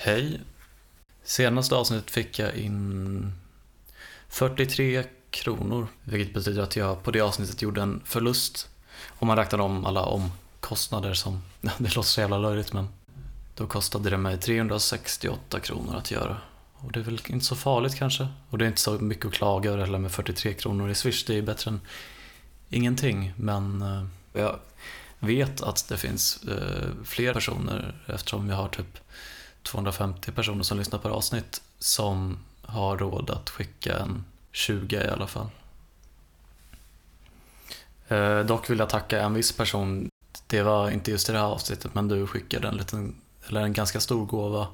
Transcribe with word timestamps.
Hej. 0.00 0.40
Senaste 1.22 1.74
avsnittet 1.74 2.10
fick 2.10 2.38
jag 2.38 2.54
in 2.54 3.32
43 4.28 5.04
kronor, 5.30 5.86
vilket 6.04 6.34
betyder 6.34 6.62
att 6.62 6.76
jag 6.76 7.02
på 7.02 7.10
det 7.10 7.20
avsnittet 7.20 7.62
gjorde 7.62 7.82
en 7.82 8.02
förlust. 8.04 8.68
Om 9.08 9.28
man 9.28 9.36
räknar 9.36 9.58
om 9.58 9.84
alla 9.86 10.02
omkostnader 10.02 11.14
som, 11.14 11.42
det 11.60 11.94
låter 11.94 12.02
så 12.02 12.20
jävla 12.20 12.38
löjligt 12.38 12.72
men 12.72 12.88
då 13.54 13.66
kostade 13.66 14.10
det 14.10 14.16
mig 14.16 14.38
368 14.38 15.60
kronor 15.60 15.96
att 15.96 16.10
göra. 16.10 16.36
Och 16.74 16.92
det 16.92 17.00
är 17.00 17.04
väl 17.04 17.20
inte 17.26 17.46
så 17.46 17.56
farligt 17.56 17.94
kanske. 17.94 18.28
Och 18.50 18.58
det 18.58 18.64
är 18.64 18.68
inte 18.68 18.80
så 18.80 18.92
mycket 18.92 19.26
att 19.26 19.32
klaga 19.32 19.70
över 19.70 19.84
heller 19.84 19.98
med 19.98 20.12
43 20.12 20.54
kronor 20.54 20.90
i 20.90 20.94
Swish. 20.94 21.24
Det 21.26 21.38
är 21.38 21.42
bättre 21.42 21.70
än 21.70 21.80
ingenting. 22.68 23.32
Men 23.36 23.82
eh, 23.82 24.04
jag 24.32 24.58
vet 25.18 25.60
att 25.60 25.88
det 25.88 25.96
finns 25.96 26.44
eh, 26.44 26.88
fler 27.04 27.34
personer 27.34 27.94
eftersom 28.06 28.48
jag 28.48 28.56
har 28.56 28.68
typ 28.68 28.98
250 29.62 30.32
personer 30.32 30.62
som 30.62 30.78
lyssnar 30.78 30.98
per 30.98 31.10
avsnitt 31.10 31.62
som 31.78 32.38
har 32.62 32.98
råd 32.98 33.30
att 33.30 33.50
skicka 33.50 33.98
en 33.98 34.24
20 34.52 34.96
i 34.96 35.08
alla 35.08 35.26
fall. 35.26 35.50
Eh, 38.08 38.40
dock 38.40 38.70
vill 38.70 38.78
jag 38.78 38.88
tacka 38.88 39.22
en 39.22 39.34
viss 39.34 39.52
person. 39.52 40.10
Det 40.46 40.62
var 40.62 40.90
inte 40.90 41.10
just 41.10 41.28
i 41.28 41.32
det 41.32 41.38
här 41.38 41.46
avsnittet 41.46 41.94
men 41.94 42.08
du 42.08 42.26
skickade 42.26 42.68
en 42.68 42.76
liten, 42.76 43.14
eller 43.46 43.60
en 43.60 43.72
ganska 43.72 44.00
stor 44.00 44.26
gåva 44.26 44.66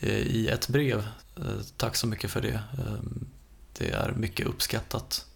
eh, 0.00 0.18
i 0.18 0.48
ett 0.48 0.68
brev. 0.68 1.08
Eh, 1.36 1.60
tack 1.76 1.96
så 1.96 2.06
mycket 2.06 2.30
för 2.30 2.40
det. 2.40 2.62
Eh, 2.78 3.00
det 3.78 3.90
är 3.90 4.12
mycket 4.16 4.46
uppskattat. 4.46 5.26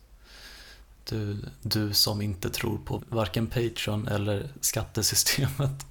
Du, 1.08 1.38
du 1.62 1.94
som 1.94 2.22
inte 2.22 2.50
tror 2.50 2.78
på 2.78 3.02
varken 3.08 3.46
Patreon 3.46 4.08
eller 4.08 4.48
skattesystemet. 4.60 5.86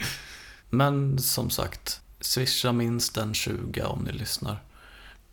Men 0.70 1.18
som 1.18 1.50
sagt, 1.50 2.00
swisha 2.20 2.72
minst 2.72 3.16
en 3.16 3.34
20 3.34 3.82
om 3.82 4.04
ni 4.04 4.12
lyssnar. 4.12 4.62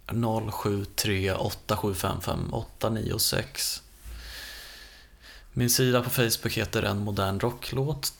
073 0.08 1.34
8755 1.34 2.54
896. 2.54 3.84
Min 5.54 5.70
sida 5.70 6.02
på 6.02 6.10
Facebook 6.10 6.54
heter 6.54 6.84
En 6.84 7.00
modern 7.00 7.40
rocklåt. 7.40 8.14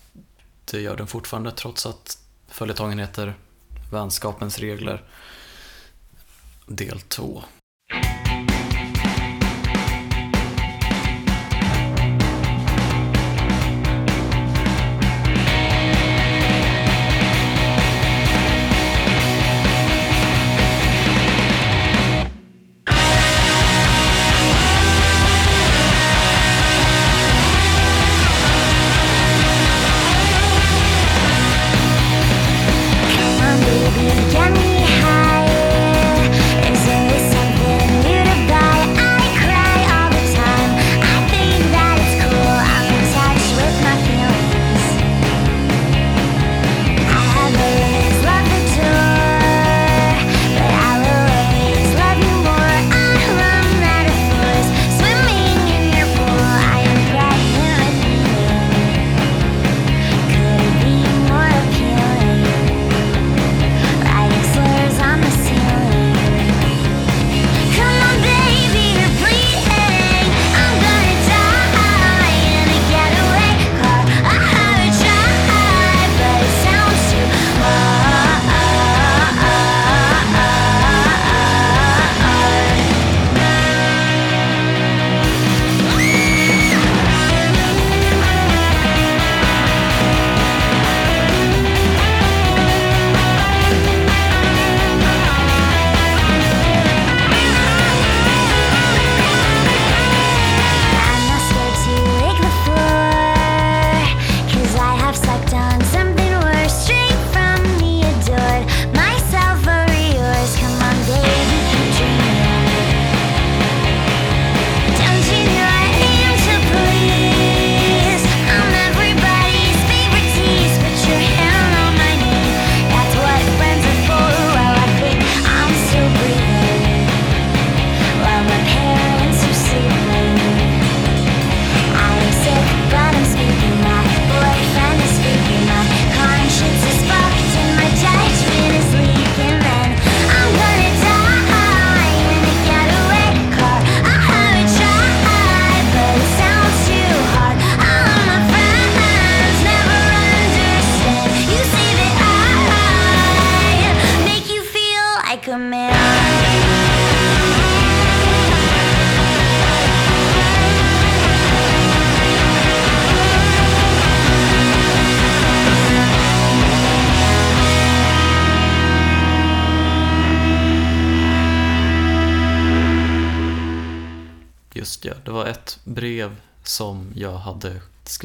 Det 0.66 0.82
gör 0.82 0.98
den 0.98 1.08
fortfarande 1.08 1.52
trots 1.52 1.86
att 1.86 2.18
följetongen 2.48 3.00
heter 3.00 3.36
Vänskapens 3.92 4.60
regler 4.60 5.04
del 6.68 7.02
2. 7.02 7.44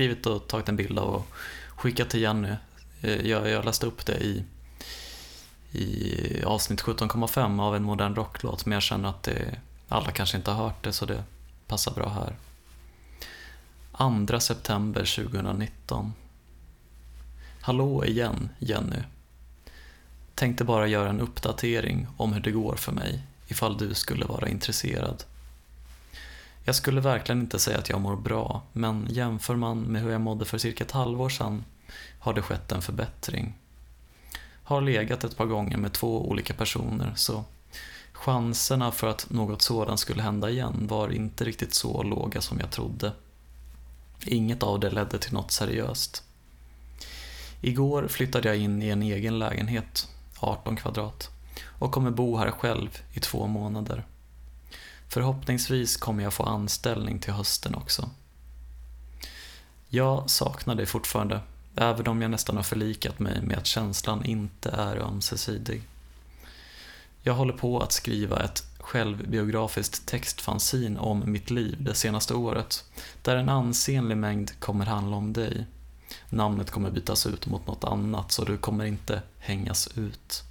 Skrivit 0.00 0.26
och 0.26 0.48
tagit 0.48 0.68
en 0.68 0.76
bild 0.76 0.98
av 0.98 1.14
och 1.14 1.26
skickat 1.76 2.10
till 2.10 2.20
Jenny. 2.20 2.54
Eh, 3.00 3.26
jag, 3.26 3.48
jag 3.48 3.64
läste 3.64 3.86
upp 3.86 4.06
det 4.06 4.16
i, 4.16 4.44
i 5.72 6.44
avsnitt 6.44 6.82
17,5 6.82 7.62
av 7.62 7.76
en 7.76 7.82
modern 7.82 8.14
rocklåt 8.14 8.66
men 8.66 8.72
jag 8.72 8.82
känner 8.82 9.08
att 9.08 9.22
det, 9.22 9.58
alla 9.88 10.10
kanske 10.10 10.36
inte 10.36 10.50
har 10.50 10.64
hört 10.64 10.84
det 10.84 10.92
så 10.92 11.06
det 11.06 11.24
passar 11.66 11.92
bra 11.92 12.08
här. 12.08 12.36
2 14.26 14.40
september 14.40 15.24
2019 15.24 16.12
Hallå 17.60 18.04
igen, 18.04 18.48
Jenny. 18.58 19.02
Tänkte 20.34 20.64
bara 20.64 20.86
göra 20.86 21.08
en 21.08 21.20
uppdatering 21.20 22.06
om 22.16 22.32
hur 22.32 22.40
det 22.40 22.50
går 22.50 22.76
för 22.76 22.92
mig, 22.92 23.22
ifall 23.48 23.78
du 23.78 23.94
skulle 23.94 24.24
vara 24.24 24.48
intresserad. 24.48 25.24
Jag 26.70 26.74
skulle 26.74 27.00
verkligen 27.00 27.40
inte 27.40 27.58
säga 27.58 27.78
att 27.78 27.88
jag 27.88 28.00
mår 28.00 28.16
bra, 28.16 28.62
men 28.72 29.06
jämför 29.10 29.56
man 29.56 29.80
med 29.80 30.02
hur 30.02 30.10
jag 30.10 30.20
mådde 30.20 30.44
för 30.44 30.58
cirka 30.58 30.84
ett 30.84 30.90
halvår 30.90 31.28
sedan 31.28 31.64
har 32.18 32.34
det 32.34 32.42
skett 32.42 32.72
en 32.72 32.82
förbättring. 32.82 33.54
Har 34.64 34.80
legat 34.80 35.24
ett 35.24 35.36
par 35.36 35.46
gånger 35.46 35.76
med 35.76 35.92
två 35.92 36.28
olika 36.28 36.54
personer, 36.54 37.12
så 37.16 37.44
chanserna 38.12 38.92
för 38.92 39.06
att 39.06 39.30
något 39.30 39.62
sådant 39.62 40.00
skulle 40.00 40.22
hända 40.22 40.50
igen 40.50 40.86
var 40.90 41.12
inte 41.12 41.44
riktigt 41.44 41.74
så 41.74 42.02
låga 42.02 42.40
som 42.40 42.60
jag 42.60 42.70
trodde. 42.70 43.12
Inget 44.24 44.62
av 44.62 44.80
det 44.80 44.90
ledde 44.90 45.18
till 45.18 45.32
något 45.32 45.50
seriöst. 45.50 46.24
Igår 47.60 48.08
flyttade 48.08 48.48
jag 48.48 48.56
in 48.56 48.82
i 48.82 48.88
en 48.88 49.02
egen 49.02 49.38
lägenhet 49.38 50.08
18 50.40 50.76
kvadrat, 50.76 51.30
och 51.66 51.92
kommer 51.92 52.10
bo 52.10 52.36
här 52.36 52.50
själv 52.50 52.98
i 53.12 53.20
två 53.20 53.46
månader. 53.46 54.04
Förhoppningsvis 55.12 55.96
kommer 55.96 56.22
jag 56.22 56.32
få 56.32 56.42
anställning 56.42 57.18
till 57.18 57.32
hösten 57.32 57.74
också. 57.74 58.10
Jag 59.88 60.30
saknar 60.30 60.74
dig 60.74 60.86
fortfarande, 60.86 61.40
även 61.76 62.08
om 62.08 62.22
jag 62.22 62.30
nästan 62.30 62.56
har 62.56 62.62
förlikat 62.62 63.18
mig 63.18 63.42
med 63.42 63.58
att 63.58 63.66
känslan 63.66 64.24
inte 64.24 64.70
är 64.70 64.96
ömsesidig. 64.96 65.82
Jag 67.22 67.34
håller 67.34 67.52
på 67.52 67.80
att 67.80 67.92
skriva 67.92 68.42
ett 68.44 68.64
självbiografiskt 68.78 70.06
textfansin 70.06 70.96
om 70.96 71.32
mitt 71.32 71.50
liv 71.50 71.76
det 71.80 71.94
senaste 71.94 72.34
året, 72.34 72.84
där 73.22 73.36
en 73.36 73.48
ansenlig 73.48 74.16
mängd 74.16 74.60
kommer 74.60 74.86
handla 74.86 75.16
om 75.16 75.32
dig. 75.32 75.66
Namnet 76.28 76.70
kommer 76.70 76.90
bytas 76.90 77.26
ut 77.26 77.46
mot 77.46 77.66
något 77.66 77.84
annat, 77.84 78.32
så 78.32 78.44
du 78.44 78.56
kommer 78.56 78.84
inte 78.84 79.22
hängas 79.38 79.88
ut. 79.96 80.42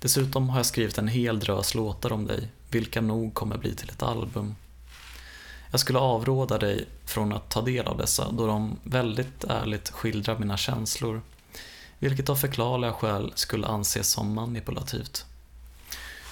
Dessutom 0.00 0.48
har 0.48 0.58
jag 0.58 0.66
skrivit 0.66 0.98
en 0.98 1.08
hel 1.08 1.40
drös 1.40 1.74
låtar 1.74 2.12
om 2.12 2.26
dig, 2.26 2.48
vilka 2.70 3.00
nog 3.00 3.34
kommer 3.34 3.58
bli 3.58 3.74
till 3.74 3.90
ett 3.90 4.02
album. 4.02 4.54
Jag 5.70 5.80
skulle 5.80 5.98
avråda 5.98 6.58
dig 6.58 6.88
från 7.04 7.32
att 7.32 7.48
ta 7.48 7.62
del 7.62 7.86
av 7.86 7.98
dessa 7.98 8.32
då 8.32 8.46
de 8.46 8.76
väldigt 8.82 9.44
ärligt 9.44 9.90
skildrar 9.90 10.38
mina 10.38 10.56
känslor, 10.56 11.22
vilket 11.98 12.28
av 12.28 12.36
förklarliga 12.36 12.92
skäl 12.92 13.32
skulle 13.34 13.66
anses 13.66 14.08
som 14.08 14.34
manipulativt. 14.34 15.26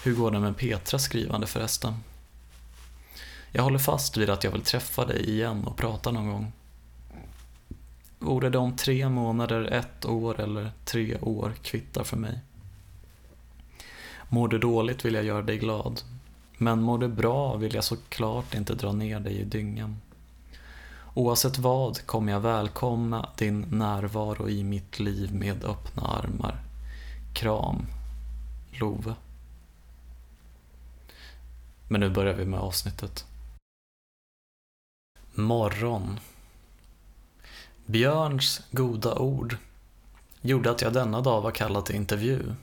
Hur 0.04 0.14
går 0.14 0.30
det 0.30 0.40
med 0.40 0.56
Petras 0.56 1.02
skrivande 1.02 1.46
förresten? 1.46 1.94
Jag 3.52 3.62
håller 3.62 3.78
fast 3.78 4.16
vid 4.16 4.30
att 4.30 4.44
jag 4.44 4.50
vill 4.50 4.62
träffa 4.62 5.04
dig 5.04 5.30
igen 5.30 5.64
och 5.64 5.76
prata 5.76 6.10
någon 6.10 6.30
gång. 6.30 6.52
Vore 8.18 8.50
det 8.50 8.58
om 8.58 8.76
tre 8.76 9.08
månader, 9.08 9.64
ett 9.64 10.04
år 10.04 10.40
eller 10.40 10.72
tre 10.84 11.18
år 11.20 11.52
kvittar 11.62 12.04
för 12.04 12.16
mig. 12.16 12.40
Mår 14.28 14.48
du 14.48 14.58
dåligt 14.58 15.04
vill 15.04 15.14
jag 15.14 15.24
göra 15.24 15.42
dig 15.42 15.58
glad. 15.58 16.00
Men 16.58 16.82
mår 16.82 16.98
du 16.98 17.08
bra 17.08 17.56
vill 17.56 17.74
jag 17.74 17.84
såklart 17.84 18.54
inte 18.54 18.74
dra 18.74 18.92
ner 18.92 19.20
dig 19.20 19.38
i 19.40 19.44
dyngan. 19.44 19.96
Oavsett 21.14 21.58
vad 21.58 22.06
kommer 22.06 22.32
jag 22.32 22.40
välkomna 22.40 23.28
din 23.36 23.66
närvaro 23.70 24.48
i 24.48 24.64
mitt 24.64 24.98
liv 24.98 25.34
med 25.34 25.64
öppna 25.64 26.02
armar. 26.02 26.60
Kram. 27.34 27.86
Love. 28.80 29.14
Men 31.88 32.00
nu 32.00 32.10
börjar 32.10 32.34
vi 32.34 32.44
med 32.44 32.60
avsnittet. 32.60 33.24
Morgon. 35.34 36.20
Björns 37.86 38.60
goda 38.70 39.18
ord 39.18 39.56
gjorde 40.40 40.70
att 40.70 40.82
jag 40.82 40.92
denna 40.92 41.20
dag 41.20 41.40
var 41.40 41.50
kallad 41.50 41.84
till 41.84 41.96
intervju. 41.96 42.54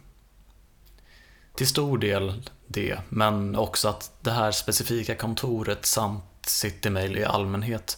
Till 1.55 1.67
stor 1.67 1.97
del 1.97 2.49
det, 2.67 2.99
men 3.09 3.55
också 3.55 3.87
att 3.87 4.11
det 4.21 4.31
här 4.31 4.51
specifika 4.51 5.15
kontoret 5.15 5.85
samt 5.85 6.23
Citymail 6.41 7.17
i 7.17 7.25
allmänhet 7.25 7.97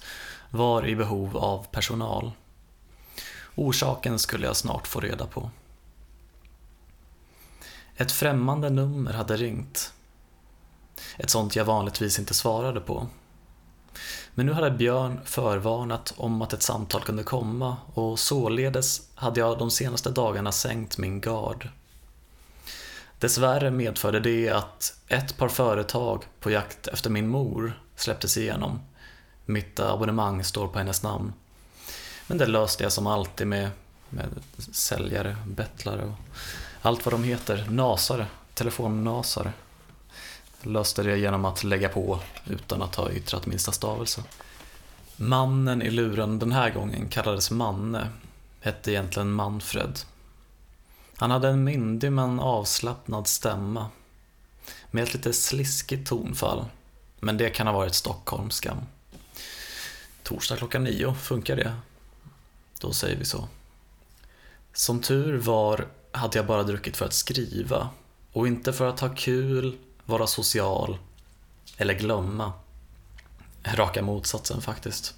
var 0.50 0.88
i 0.88 0.95
behov 0.95 1.38
av 1.38 1.68
personal. 1.71 2.31
Orsaken 3.56 4.19
skulle 4.19 4.45
jag 4.45 4.56
snart 4.56 4.88
få 4.88 5.00
reda 5.00 5.25
på. 5.25 5.50
Ett 7.95 8.12
främmande 8.12 8.69
nummer 8.69 9.13
hade 9.13 9.38
ringt. 9.38 9.94
Ett 11.18 11.30
sånt 11.30 11.56
jag 11.56 11.65
vanligtvis 11.65 12.19
inte 12.19 12.33
svarade 12.33 12.80
på. 12.80 13.07
Men 14.33 14.45
nu 14.45 14.53
hade 14.53 14.71
Björn 14.71 15.19
förvarnat 15.25 16.13
om 16.18 16.42
att 16.42 16.53
ett 16.53 16.62
samtal 16.62 17.01
kunde 17.01 17.24
komma 17.24 17.77
och 17.94 18.19
således 18.19 19.10
hade 19.15 19.39
jag 19.39 19.60
de 19.60 19.71
senaste 19.71 20.10
dagarna 20.10 20.51
sänkt 20.51 20.98
min 20.98 21.21
gard. 21.21 21.69
Dessvärre 23.19 23.72
medförde 23.72 24.19
det 24.19 24.50
att 24.50 25.00
ett 25.08 25.38
par 25.38 25.50
företag 25.50 26.24
på 26.40 26.52
jakt 26.52 26.88
efter 26.88 27.10
min 27.10 27.28
mor 27.28 27.81
släpptes 27.96 28.38
igenom. 28.38 28.80
Mitt 29.46 29.80
abonnemang 29.80 30.44
står 30.44 30.68
på 30.68 30.78
hennes 30.78 31.04
namn. 31.04 31.34
Men 32.28 32.38
det 32.38 32.46
löste 32.46 32.84
jag 32.84 32.92
som 32.92 33.08
alltid 33.08 33.48
med, 33.48 33.69
med 34.10 34.30
säljare, 34.58 35.38
bettlare 35.48 36.04
och 36.04 36.38
allt 36.81 37.06
vad 37.06 37.14
de 37.14 37.24
heter. 37.24 37.66
Nasare, 37.69 38.28
telefonnasare. 38.54 39.52
Löste 40.62 41.04
det 41.04 41.18
genom 41.18 41.46
att 41.46 41.63
lägga 41.63 41.90
på 41.90 42.20
utan 42.46 42.81
att 42.81 42.96
ha 42.96 43.12
yttrat 43.12 43.46
minsta 43.46 43.72
stavelse. 43.72 44.24
Mannen 45.16 45.81
i 45.81 45.90
luren 45.90 46.40
den 46.40 46.52
här 46.52 46.70
gången 46.70 47.10
kallades 47.10 47.52
Manne. 47.52 48.08
Hette 48.60 48.92
egentligen 48.92 49.31
Manfred. 49.31 50.00
Han 51.19 51.31
hade 51.31 51.48
en 51.48 51.64
myndig 51.64 52.12
men 52.12 52.40
avslappnad 52.40 53.28
stämma. 53.28 53.90
Med 54.92 55.04
ett 55.04 55.14
lite 55.14 55.34
sliskigt 55.34 56.08
tonfall. 56.08 56.66
Men 57.19 57.38
det 57.38 57.50
kan 57.50 57.68
ha 57.68 57.74
varit 57.74 57.96
stockholmskan. 57.96 58.86
Torsdag 60.24 60.58
klockan 60.58 60.84
nio, 60.84 61.14
funkar 61.14 61.56
det? 61.56 61.75
Då 62.80 62.94
säger 62.94 63.18
vi 63.18 63.25
så. 63.25 63.48
Som 64.74 65.02
tur 65.02 65.38
var 65.38 65.88
hade 66.12 66.38
jag 66.38 66.48
bara 66.48 66.64
druckit 66.64 66.98
för 66.98 67.06
att 67.06 67.14
skriva 67.14 67.90
och 68.34 68.48
inte 68.48 68.74
för 68.74 68.88
att 68.88 69.00
ha 69.00 69.10
kul, 69.16 69.78
vara 70.06 70.28
social 70.28 70.98
eller 71.78 71.94
glömma. 71.94 72.54
Raka 73.63 74.02
motsatsen 74.02 74.62
faktiskt. 74.62 75.16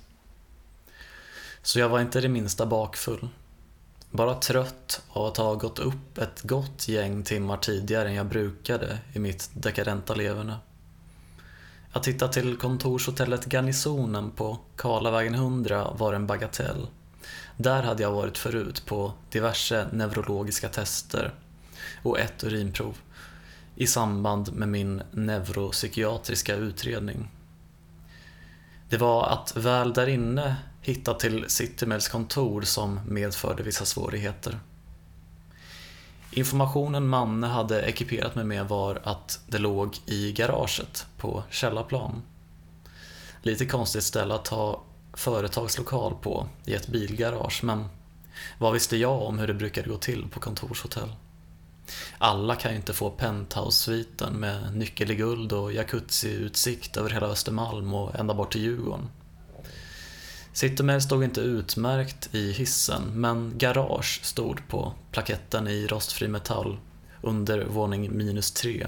Så 1.61 1.79
jag 1.79 1.89
var 1.89 1.99
inte 1.99 2.21
det 2.21 2.29
minsta 2.29 2.65
bakfull. 2.65 3.29
Bara 4.11 4.35
trött 4.35 5.01
av 5.09 5.25
att 5.25 5.37
ha 5.37 5.55
gått 5.55 5.79
upp 5.79 6.17
ett 6.17 6.41
gott 6.41 6.87
gäng 6.87 7.23
timmar 7.23 7.57
tidigare 7.57 8.09
än 8.09 8.15
jag 8.15 8.25
brukade 8.25 8.97
i 9.13 9.19
mitt 9.19 9.49
dekadenta 9.53 10.15
leverne. 10.15 10.55
Att 11.91 12.07
hitta 12.07 12.27
till 12.27 12.57
kontorshotellet 12.57 13.53
Garnisonen 13.53 14.31
på 14.31 14.57
Karlavägen 14.75 15.35
100 15.35 15.93
var 15.97 16.13
en 16.13 16.27
bagatell. 16.27 16.87
Där 17.57 17.83
hade 17.83 18.03
jag 18.03 18.11
varit 18.11 18.37
förut 18.37 18.85
på 18.85 19.13
diverse 19.29 19.87
neurologiska 19.91 20.69
tester 20.69 21.33
och 22.03 22.19
ett 22.19 22.43
urinprov 22.43 22.97
i 23.75 23.87
samband 23.87 24.53
med 24.53 24.69
min 24.69 25.01
neuropsykiatriska 25.11 26.55
utredning. 26.55 27.27
Det 28.89 28.97
var 28.97 29.27
att 29.27 29.57
väl 29.57 29.93
där 29.93 30.07
inne 30.07 30.55
hitta 30.81 31.13
till 31.13 31.45
Citymails 31.47 32.07
kontor 32.07 32.61
som 32.61 32.99
medförde 33.07 33.63
vissa 33.63 33.85
svårigheter. 33.85 34.59
Informationen 36.31 37.07
Manne 37.07 37.47
hade 37.47 37.81
ekiperat 37.81 38.35
mig 38.35 38.45
med 38.45 38.67
var 38.67 39.01
att 39.03 39.39
det 39.47 39.57
låg 39.57 39.97
i 40.05 40.31
garaget 40.31 41.05
på 41.17 41.43
källarplan. 41.49 42.21
Lite 43.41 43.65
konstigt 43.65 44.03
ställe 44.03 44.33
att 44.33 44.47
ha 44.47 44.83
företagslokal 45.13 46.15
på 46.21 46.47
i 46.65 46.73
ett 46.73 46.87
bilgarage 46.87 47.63
men 47.63 47.85
vad 48.59 48.73
visste 48.73 48.97
jag 48.97 49.21
om 49.21 49.39
hur 49.39 49.47
det 49.47 49.53
brukade 49.53 49.89
gå 49.89 49.97
till 49.97 50.27
på 50.29 50.39
kontorshotell? 50.39 51.13
Alla 52.17 52.55
kan 52.55 52.71
ju 52.71 52.77
inte 52.77 52.93
få 52.93 53.09
penthouse-sviten 53.09 54.33
med 54.33 54.75
nyckel 54.75 55.11
i 55.11 55.15
guld 55.15 55.53
och 55.53 55.71
jacuzzi-utsikt 55.71 56.97
över 56.97 57.09
hela 57.09 57.27
Östermalm 57.27 57.93
och 57.93 58.15
ända 58.15 58.33
bort 58.33 58.51
till 58.51 58.61
Djurgården. 58.61 59.09
Citymail 60.53 61.01
stod 61.01 61.23
inte 61.23 61.41
utmärkt 61.41 62.35
i 62.35 62.51
hissen, 62.51 63.03
men 63.13 63.53
garage 63.57 64.19
stod 64.23 64.67
på 64.67 64.93
plaketten 65.11 65.67
i 65.67 65.87
rostfri 65.87 66.27
metall 66.27 66.77
under 67.21 67.65
våning 67.65 68.17
minus 68.17 68.51
tre. 68.51 68.87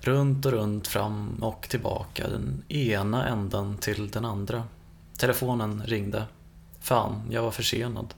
Runt 0.00 0.46
och 0.46 0.52
runt, 0.52 0.86
fram 0.86 1.42
och 1.42 1.66
tillbaka, 1.68 2.28
den 2.28 2.62
ena 2.68 3.28
änden 3.28 3.78
till 3.78 4.10
den 4.10 4.24
andra. 4.24 4.64
Telefonen 5.18 5.82
ringde. 5.86 6.24
Fan, 6.80 7.22
jag 7.30 7.42
var 7.42 7.50
försenad. 7.50 8.14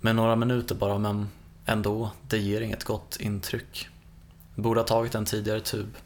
Med 0.00 0.16
några 0.16 0.36
minuter 0.36 0.74
bara, 0.74 0.98
men 0.98 1.28
ändå, 1.64 2.10
det 2.28 2.38
ger 2.38 2.60
inget 2.60 2.84
gott 2.84 3.16
intryck. 3.20 3.88
Borde 4.54 4.80
ha 4.80 4.86
tagit 4.86 5.14
en 5.14 5.24
tidigare 5.24 5.60
tub. 5.60 5.96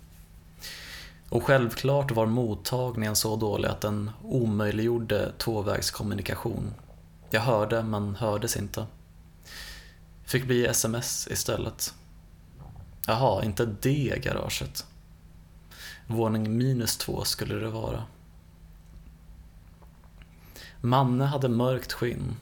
Och 1.30 1.44
självklart 1.44 2.10
var 2.10 2.26
mottagningen 2.26 3.16
så 3.16 3.37
dålig 3.37 3.68
att 3.68 3.80
den 3.80 4.10
omöjliggjorde 4.22 5.32
tvåvägskommunikation. 5.38 6.75
Jag 7.30 7.40
hörde, 7.40 7.82
men 7.82 8.16
hördes 8.16 8.56
inte. 8.56 8.87
Fick 10.25 10.44
bli 10.46 10.66
sms 10.66 11.28
istället. 11.30 11.94
Jaha, 13.06 13.44
inte 13.44 13.66
det 13.80 14.22
garaget. 14.25 14.87
Våning 16.06 16.56
minus 16.56 16.96
två 16.96 17.25
skulle 17.25 17.54
det 17.54 17.70
vara. 17.70 18.04
Manne 20.80 21.25
hade 21.25 21.49
mörkt 21.49 21.92
skinn. 21.92 22.37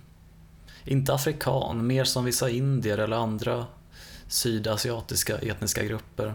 Inte 0.85 1.15
afrikan, 1.15 1.87
mer 1.87 2.05
som 2.05 2.25
vissa 2.25 2.51
indier 2.51 2.99
eller 2.99 3.17
andra 3.17 3.67
sydasiatiska 4.29 5.39
etniska 5.39 5.85
grupper. 5.85 6.35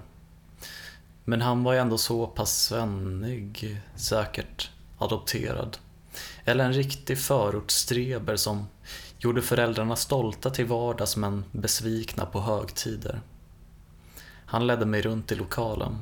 Men 1.26 1.42
han 1.42 1.64
var 1.64 1.74
ju 1.74 1.80
ändå 1.80 1.98
så 1.98 2.28
pass 2.28 2.64
svennig, 2.64 3.82
säkert 3.96 4.72
adopterad. 4.98 5.78
Eller 6.46 6.66
en 6.66 6.74
riktig 6.74 7.20
förortsstreber 7.20 8.36
som 8.36 8.68
gjorde 9.20 9.42
föräldrarna 9.42 9.96
stolta 9.96 10.50
till 10.50 10.66
vardags 10.66 11.18
men 11.18 11.46
besvikna 11.52 12.26
på 12.26 12.42
högtider. 12.42 13.22
Han 14.46 14.68
ledde 14.68 14.86
mig 14.86 15.02
runt 15.02 15.32
i 15.32 15.36
lokalen. 15.36 15.98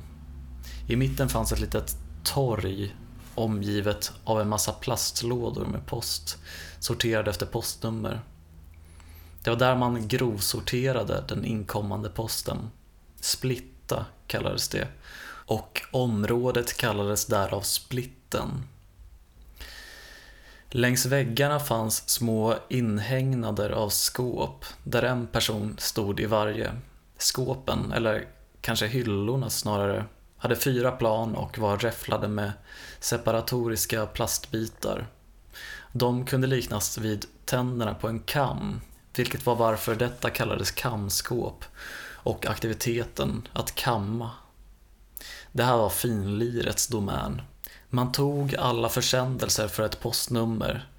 I 0.88 0.96
mitten 0.96 1.30
fanns 1.30 1.52
ett 1.52 1.60
litet 1.60 1.96
torg 2.24 2.96
omgivet 3.36 4.12
av 4.24 4.42
en 4.42 4.50
massa 4.50 4.72
plastlådor 4.72 5.66
med 5.66 5.86
post, 5.86 6.38
sorterade 6.80 7.30
efter 7.30 7.46
postnummer. 7.46 8.22
Det 9.44 9.50
var 9.50 9.58
där 9.58 9.76
man 9.76 10.08
grovsorterade 10.08 11.24
den 11.28 11.46
inkommande 11.46 12.10
posten. 12.10 12.70
Splitta 13.20 14.06
kallades 14.28 14.70
det. 14.70 14.88
Och 15.52 15.82
området 15.92 16.78
kallades 16.78 17.26
därav 17.26 17.62
Splitten. 17.62 18.64
Längs 20.70 21.06
väggarna 21.06 21.60
fanns 21.60 22.10
små 22.10 22.56
inhägnader 22.70 23.70
av 23.70 23.90
skåp 23.90 24.66
där 24.84 25.04
en 25.04 25.28
person 25.28 25.76
stod 25.80 26.20
i 26.20 26.26
varje. 26.26 26.72
Skåpen, 27.18 27.92
eller 27.92 28.28
kanske 28.62 28.88
hyllorna 28.88 29.50
snarare, 29.50 30.06
hade 30.38 30.56
fyra 30.56 30.92
plan 30.92 31.36
och 31.36 31.58
var 31.58 31.78
räfflade 31.78 32.28
med 32.28 32.52
separatoriska 33.00 34.06
plastbitar. 34.06 35.08
De 35.92 36.26
kunde 36.26 36.48
liknas 36.48 36.98
vid 36.98 37.26
tänderna 37.46 37.94
på 37.94 38.08
en 38.08 38.20
kam, 38.20 38.82
vilket 39.16 39.46
var 39.46 39.56
varför 39.56 39.96
detta 39.96 40.30
kallades 40.30 40.72
kamskåp 40.72 41.66
och 42.24 42.46
aktiviteten 42.46 43.48
att 43.54 43.76
kamma. 43.76 44.30
Det 45.52 45.64
här 45.64 45.78
var 45.78 45.90
finlirets 45.90 46.88
domän. 46.88 47.42
Man 47.90 48.12
tog 48.12 48.56
alla 48.56 48.90
försändelser 48.90 49.68
för 49.68 49.84
ett 49.84 50.00
postnummer 50.00 50.90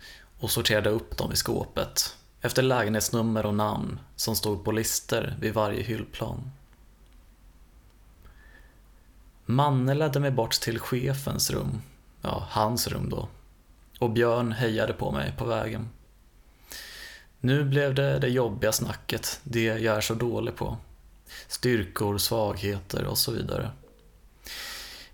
och 0.40 0.50
sorterade 0.50 0.90
upp 0.90 1.18
dem 1.18 1.32
i 1.32 1.36
skåpet 1.36 2.16
efter 2.40 2.62
lägenhetsnummer 2.62 3.46
och 3.46 3.54
namn 3.54 4.00
som 4.16 4.36
stod 4.36 4.64
på 4.64 4.72
lister 4.72 5.36
vid 5.40 5.54
varje 5.54 5.82
hyllplan. 5.82 6.50
Manne 9.46 9.94
ledde 9.94 10.20
mig 10.20 10.30
bort 10.30 10.52
till 10.52 10.78
chefens 10.78 11.50
rum, 11.50 11.82
ja, 12.22 12.46
hans 12.50 12.88
rum 12.88 13.08
då, 13.10 13.28
och 13.98 14.10
Björn 14.10 14.52
hejade 14.52 14.92
på 14.92 15.10
mig 15.10 15.34
på 15.38 15.44
vägen. 15.44 15.88
Nu 17.40 17.64
blev 17.64 17.94
det 17.94 18.18
det 18.18 18.28
jobbiga 18.28 18.72
snacket, 18.72 19.40
det 19.44 19.64
jag 19.64 19.96
är 19.96 20.00
så 20.00 20.14
dålig 20.14 20.56
på. 20.56 20.76
Styrkor, 21.48 22.18
svagheter 22.18 23.04
och 23.04 23.18
så 23.18 23.32
vidare. 23.32 23.70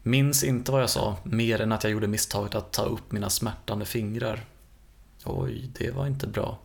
Minns 0.08 0.44
inte 0.44 0.72
vad 0.72 0.82
jag 0.82 0.90
sa, 0.90 1.16
mer 1.22 1.60
än 1.60 1.72
att 1.72 1.84
jag 1.84 1.92
gjorde 1.92 2.06
misstaget 2.06 2.54
att 2.54 2.72
ta 2.72 2.82
upp 2.82 3.12
mina 3.12 3.30
smärtande 3.30 3.84
fingrar. 3.84 4.44
Oj, 5.24 5.70
det 5.78 5.90
var 5.90 6.06
inte 6.06 6.26
bra. 6.26 6.58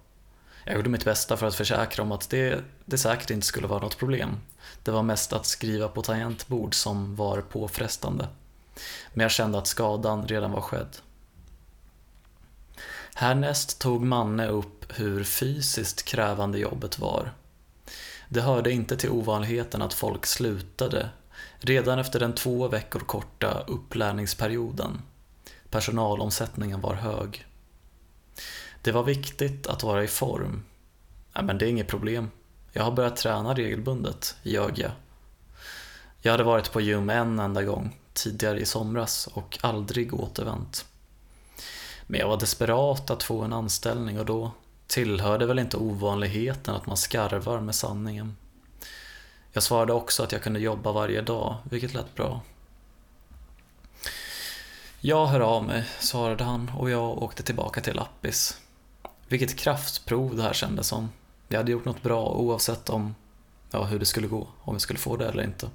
Jag 0.65 0.75
gjorde 0.75 0.89
mitt 0.89 1.05
bästa 1.05 1.37
för 1.37 1.47
att 1.47 1.55
försäkra 1.55 2.03
om 2.03 2.11
att 2.11 2.29
det, 2.29 2.63
det 2.85 2.97
säkert 2.97 3.29
inte 3.29 3.47
skulle 3.47 3.67
vara 3.67 3.79
något 3.79 3.97
problem. 3.97 4.29
Det 4.83 4.91
var 4.91 5.03
mest 5.03 5.33
att 5.33 5.45
skriva 5.45 5.87
på 5.87 6.01
tangentbord 6.01 6.75
som 6.75 7.15
var 7.15 7.41
påfrestande. 7.41 8.27
Men 9.13 9.23
jag 9.23 9.31
kände 9.31 9.57
att 9.57 9.67
skadan 9.67 10.27
redan 10.27 10.51
var 10.51 10.61
skedd. 10.61 10.97
Härnäst 13.13 13.79
tog 13.79 14.01
Manne 14.01 14.47
upp 14.47 14.99
hur 14.99 15.23
fysiskt 15.23 16.03
krävande 16.03 16.59
jobbet 16.59 16.99
var. 16.99 17.31
Det 18.29 18.41
hörde 18.41 18.71
inte 18.71 18.97
till 18.97 19.09
ovanligheten 19.09 19.81
att 19.81 19.93
folk 19.93 20.25
slutade 20.25 21.09
redan 21.65 21.99
efter 21.99 22.19
den 22.19 22.35
två 22.35 22.67
veckor 22.67 22.99
korta 22.99 23.63
upplärningsperioden. 23.67 25.01
Personalomsättningen 25.69 26.81
var 26.81 26.93
hög. 26.93 27.45
Det 28.81 28.91
var 28.91 29.03
viktigt 29.03 29.67
att 29.67 29.83
vara 29.83 30.03
i 30.03 30.07
form. 30.07 30.63
Nej, 31.35 31.43
men 31.43 31.57
det 31.57 31.65
är 31.65 31.69
inget 31.69 31.87
problem. 31.87 32.31
Jag 32.71 32.83
har 32.83 32.91
börjat 32.91 33.15
träna 33.15 33.53
regelbundet, 33.53 34.35
ljög 34.43 34.79
jag. 34.79 34.91
Jag 36.21 36.31
hade 36.31 36.43
varit 36.43 36.71
på 36.71 36.81
gym 36.81 37.09
en 37.09 37.39
enda 37.39 37.63
gång, 37.63 37.97
tidigare 38.13 38.59
i 38.59 38.65
somras, 38.65 39.27
och 39.27 39.59
aldrig 39.61 40.13
återvänt. 40.13 40.85
Men 42.07 42.19
jag 42.19 42.27
var 42.27 42.39
desperat 42.39 43.09
att 43.09 43.23
få 43.23 43.41
en 43.41 43.53
anställning 43.53 44.19
och 44.19 44.25
då 44.25 44.51
tillhörde 44.87 45.45
väl 45.45 45.59
inte 45.59 45.77
ovanligheten 45.77 46.75
att 46.75 46.85
man 46.85 46.97
skarvar 46.97 47.59
med 47.59 47.75
sanningen. 47.75 48.35
Jag 49.53 49.63
svarade 49.63 49.93
också 49.93 50.23
att 50.23 50.31
jag 50.31 50.41
kunde 50.41 50.59
jobba 50.59 50.91
varje 50.91 51.21
dag, 51.21 51.57
vilket 51.63 51.93
lät 51.93 52.15
bra. 52.15 52.41
Jag 54.99 55.25
hör 55.25 55.39
av 55.39 55.63
mig, 55.63 55.83
svarade 55.99 56.43
han 56.43 56.71
och 56.77 56.89
jag 56.89 57.23
åkte 57.23 57.43
tillbaka 57.43 57.81
till 57.81 57.95
Lappis. 57.95 58.57
Vilket 59.27 59.55
kraftprov 59.55 60.35
det 60.35 60.43
här 60.43 60.53
kändes 60.53 60.87
som. 60.87 61.09
Jag 61.47 61.57
hade 61.57 61.71
gjort 61.71 61.85
något 61.85 62.03
bra 62.03 62.25
oavsett 62.29 62.89
om, 62.89 63.15
ja, 63.71 63.83
hur 63.83 63.99
det 63.99 64.05
skulle 64.05 64.27
gå, 64.27 64.47
om 64.61 64.73
jag 64.73 64.81
skulle 64.81 64.99
få 64.99 65.17
det 65.17 65.27
eller 65.27 65.43
inte. 65.43 65.69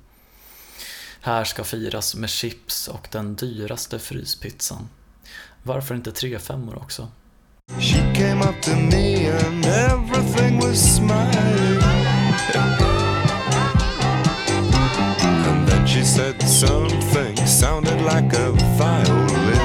Här 1.20 1.44
ska 1.44 1.64
firas 1.64 2.14
med 2.14 2.30
chips 2.30 2.88
och 2.88 3.08
den 3.10 3.34
dyraste 3.34 3.98
fryspizzan. 3.98 4.88
Varför 5.62 5.94
inte 5.94 6.12
tre 6.12 6.38
femmor 6.38 6.76
också? 6.76 7.08
She 7.80 8.14
came 8.14 8.44
up 8.44 8.62
to 8.62 8.70
me 8.70 9.30
and 9.30 9.66
everything 9.66 10.60
was 10.60 10.96
smiling 10.96 12.87
she 15.98 16.04
said 16.04 16.40
something 16.42 17.36
sounded 17.44 18.00
like 18.02 18.32
a 18.32 18.52
violin. 18.78 19.62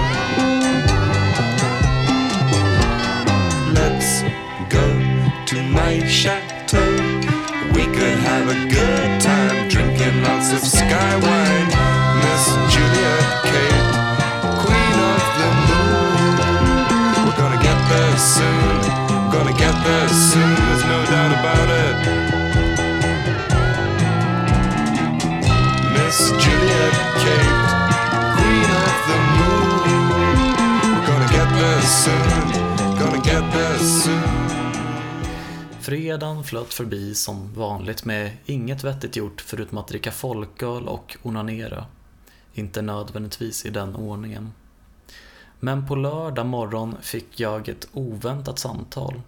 Let's 3.71 4.23
go 4.67 4.85
to 5.45 5.61
my 5.61 6.03
chateau. 6.07 6.91
We 7.75 7.85
could 7.97 8.17
have 8.29 8.47
a 8.49 8.59
good 8.67 9.21
time 9.21 9.67
drinking 9.69 10.23
lots 10.23 10.51
of 10.53 10.61
sky 10.65 11.13
wine. 11.27 11.69
Miss 12.23 12.45
Juliet 12.73 13.25
Kate, 13.49 13.89
queen 14.63 14.95
of 15.13 15.23
the 15.37 15.49
moon. 15.67 16.33
We're 17.25 17.37
gonna 17.41 17.61
get 17.61 17.79
there 17.93 18.17
soon, 18.17 18.81
gonna 19.31 19.55
get 19.65 19.75
there 19.85 20.09
soon, 20.09 20.55
there's 20.65 20.85
no 20.85 20.99
doubt 21.05 21.31
about 21.39 21.69
it 21.69 21.82
Fredagen 35.83 36.43
flöt 36.43 36.73
förbi 36.73 37.15
som 37.15 37.53
vanligt 37.53 38.05
med 38.05 38.37
inget 38.45 38.83
vettigt 38.83 39.15
gjort 39.15 39.41
förutom 39.41 39.77
att 39.77 39.87
dricka 39.87 40.11
folköl 40.11 40.87
och 40.87 41.17
onanera. 41.23 41.85
Inte 42.53 42.81
nödvändigtvis 42.81 43.65
i 43.65 43.69
den 43.69 43.95
ordningen. 43.95 44.53
Men 45.59 45.87
på 45.87 45.95
lördag 45.95 46.45
morgon 46.45 46.95
fick 47.01 47.39
jag 47.39 47.69
ett 47.69 47.87
oväntat 47.93 48.59
samtal. 48.59 49.21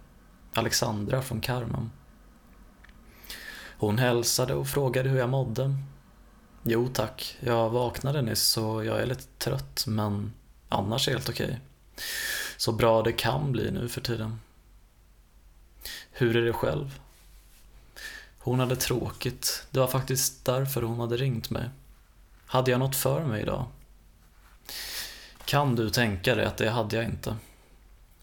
Alexandra 0.54 1.22
från 1.22 1.40
Carmen. 1.40 1.90
Hon 3.78 3.98
hälsade 3.98 4.54
och 4.54 4.68
frågade 4.68 5.08
hur 5.08 5.18
jag 5.18 5.30
mådde. 5.30 5.76
Jo 6.62 6.88
tack, 6.92 7.36
jag 7.40 7.70
vaknade 7.70 8.22
nyss 8.22 8.42
så 8.42 8.84
jag 8.84 9.00
är 9.00 9.06
lite 9.06 9.26
trött 9.38 9.84
men 9.86 10.32
annars 10.68 11.08
helt 11.08 11.28
okej. 11.28 11.60
Så 12.56 12.72
bra 12.72 13.02
det 13.02 13.12
kan 13.12 13.52
bli 13.52 13.70
nu 13.70 13.88
för 13.88 14.00
tiden. 14.00 14.40
Hur 16.10 16.36
är 16.36 16.42
det 16.42 16.52
själv? 16.52 17.00
Hon 18.38 18.60
hade 18.60 18.76
tråkigt. 18.76 19.66
Det 19.70 19.80
var 19.80 19.86
faktiskt 19.86 20.44
därför 20.44 20.82
hon 20.82 21.00
hade 21.00 21.16
ringt 21.16 21.50
mig. 21.50 21.70
Hade 22.46 22.70
jag 22.70 22.80
något 22.80 22.96
för 22.96 23.24
mig 23.24 23.42
idag? 23.42 23.66
Kan 25.44 25.74
du 25.74 25.90
tänka 25.90 26.34
dig 26.34 26.44
att 26.44 26.56
det 26.56 26.70
hade 26.70 26.96
jag 26.96 27.04
inte? 27.04 27.36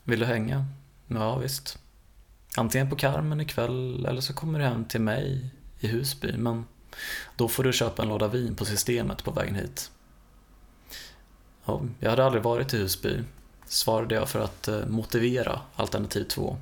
Vill 0.04 0.20
du 0.20 0.26
hänga? 0.26 0.66
Ja, 1.08 1.38
visst. 1.38 1.80
Antingen 2.56 2.90
på 2.90 2.96
Carmen 2.96 3.42
ikväll 3.42 4.06
eller 4.06 4.22
så 4.22 4.34
kommer 4.34 4.60
du 4.60 4.66
hem 4.66 4.86
till 4.86 5.02
mig 5.02 5.50
i 5.80 5.88
Husby, 5.88 6.38
men 6.38 6.66
då 7.36 7.48
får 7.48 7.64
du 7.64 7.74
köpa 7.74 8.02
en 8.02 8.10
låda 8.10 8.28
vin 8.28 8.56
på 8.56 8.66
systemet 8.66 9.24
på 9.24 9.32
vägen 9.32 9.56
hit. 9.56 9.92
Ja, 11.66 11.82
jag 12.00 12.10
hade 12.10 12.26
aldrig 12.26 12.44
varit 12.44 12.74
i 12.74 12.78
Husby, 12.78 13.24
svarade 13.66 14.16
jag 14.16 14.30
för 14.30 14.40
att 14.40 14.68
eh, 14.68 14.86
motivera 14.86 15.62
alternativ 15.76 16.24
två. 16.24 16.58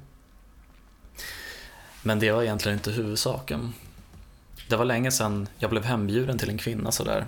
Men 2.01 2.19
det 2.19 2.31
var 2.31 2.43
egentligen 2.43 2.77
inte 2.77 2.91
huvudsaken. 2.91 3.73
Det 4.69 4.75
var 4.75 4.85
länge 4.85 5.11
sedan 5.11 5.47
jag 5.57 5.69
blev 5.69 5.83
hembjuden 5.83 6.37
till 6.37 6.49
en 6.49 6.57
kvinna 6.57 6.91
sådär. 6.91 7.27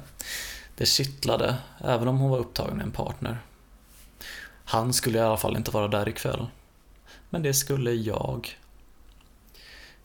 Det 0.75 0.85
kittlade, 0.85 1.55
även 1.77 2.07
om 2.07 2.17
hon 2.17 2.31
var 2.31 2.37
upptagen 2.37 2.77
med 2.77 2.85
en 2.85 2.91
partner. 2.91 3.37
Han 4.65 4.93
skulle 4.93 5.17
i 5.17 5.21
alla 5.21 5.37
fall 5.37 5.57
inte 5.57 5.71
vara 5.71 5.87
där 5.87 6.09
ikväll. 6.09 6.47
Men 7.29 7.41
det 7.41 7.53
skulle 7.53 7.91
jag. 7.91 8.59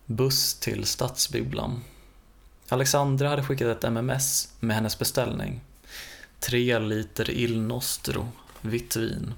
Buss 0.06 0.54
till 0.54 0.84
Stadsbibblan. 0.84 1.84
Alexandra 2.68 3.28
hade 3.28 3.44
skickat 3.44 3.68
ett 3.68 3.84
MMS 3.84 4.52
med 4.60 4.76
hennes 4.76 4.98
beställning. 4.98 5.60
Tre 6.40 6.78
liter 6.78 7.30
Il 7.30 7.60
Nostro, 7.60 8.28
vitt 8.60 8.96
vin. 8.96 9.34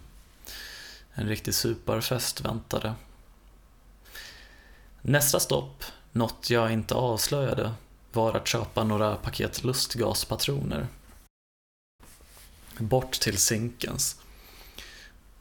En 1.14 1.28
riktig 1.28 1.54
superfest 1.54 2.40
väntade. 2.40 2.94
Nästa 5.02 5.40
stopp, 5.40 5.84
något 6.12 6.50
jag 6.50 6.72
inte 6.72 6.94
avslöjade, 6.94 7.72
var 8.12 8.34
att 8.34 8.46
köpa 8.46 8.84
några 8.84 9.16
paket 9.16 9.64
lustgaspatroner. 9.64 10.86
Bort 12.78 13.12
till 13.12 13.38
Zinkens. 13.38 14.20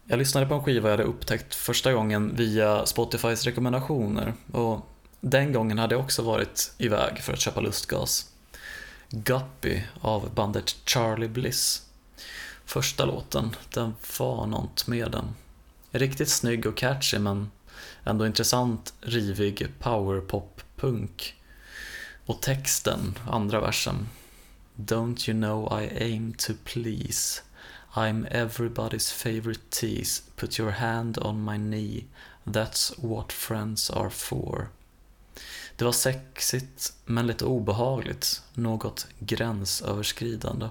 Jag 0.06 0.20
lyssnade 0.20 0.46
på 0.46 0.54
en 0.54 0.64
skiva 0.64 0.90
jag 0.90 0.98
hade 0.98 1.10
upptäckt 1.10 1.56
första 1.56 1.94
gången 1.94 2.36
via 2.36 2.86
Spotifys 2.86 3.46
rekommendationer 3.46 4.34
och 4.52 4.88
den 5.20 5.54
gången 5.54 5.78
hade 5.78 5.96
jag 5.96 6.04
också 6.04 6.22
varit 6.22 6.74
iväg 6.78 7.20
för 7.20 7.34
att 7.34 7.40
köpa 7.40 7.62
lustgas. 7.62 8.32
Guppy 9.10 9.82
av 10.02 10.30
bandet 10.34 10.76
Charlie 10.86 11.28
Bliss. 11.28 11.86
Första 12.66 13.06
låten, 13.06 13.56
den 13.74 13.94
var 14.20 14.46
något 14.46 14.88
med 14.88 15.12
den. 15.12 15.36
Riktigt 15.92 16.30
snygg 16.30 16.66
och 16.66 16.78
catchy 16.78 17.20
men 17.20 17.52
ändå 18.04 18.26
intressant, 18.26 18.94
rivig 19.02 19.68
powerpop-punk. 19.80 21.36
Och 22.26 22.42
texten, 22.42 23.20
andra 23.28 23.62
versen. 23.62 24.08
Don't 24.76 25.30
you 25.30 25.40
know 25.40 25.82
I 25.82 25.90
aim 26.04 26.34
to 26.34 26.54
please 26.64 27.42
I'm 27.94 28.28
everybody's 28.32 29.12
favorite 29.12 29.70
tease 29.70 30.22
Put 30.36 30.60
your 30.60 30.72
hand 30.72 31.18
on 31.18 31.44
my 31.44 31.58
knee 31.58 32.06
That's 32.44 32.94
what 33.02 33.32
friends 33.32 33.90
are 33.90 34.10
for 34.10 34.70
Det 35.76 35.86
var 35.86 35.92
sexigt, 35.92 36.94
men 37.06 37.28
lite 37.28 37.46
obehagligt, 37.46 38.42
något 38.54 39.08
gränsöverskridande. 39.20 40.70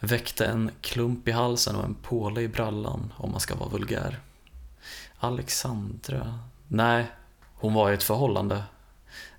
Väckte 0.00 0.46
en 0.46 0.70
klump 0.80 1.28
i 1.28 1.30
halsen 1.30 1.76
och 1.76 1.84
en 1.84 1.94
påle 1.94 2.40
i 2.40 2.48
brallan, 2.48 3.12
om 3.16 3.30
man 3.30 3.40
ska 3.40 3.54
vara 3.54 3.68
vulgär. 3.68 4.20
Alexandra? 5.24 6.38
Nej, 6.68 7.06
hon 7.54 7.74
var 7.74 7.90
i 7.90 7.94
ett 7.94 8.02
förhållande. 8.02 8.64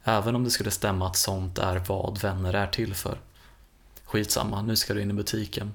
Även 0.04 0.36
om 0.36 0.44
det 0.44 0.52
skulle 0.52 0.72
stämma 0.72 1.08
att 1.08 1.16
sånt 1.16 1.58
är 1.58 1.84
vad 1.88 2.22
vänner 2.22 2.54
är 2.54 2.68
till 2.68 2.94
för. 2.94 3.18
Skitsamma, 4.06 4.62
nu 4.62 4.76
ska 4.76 4.94
du 4.94 5.02
in 5.02 5.10
i 5.10 5.14
butiken. 5.14 5.74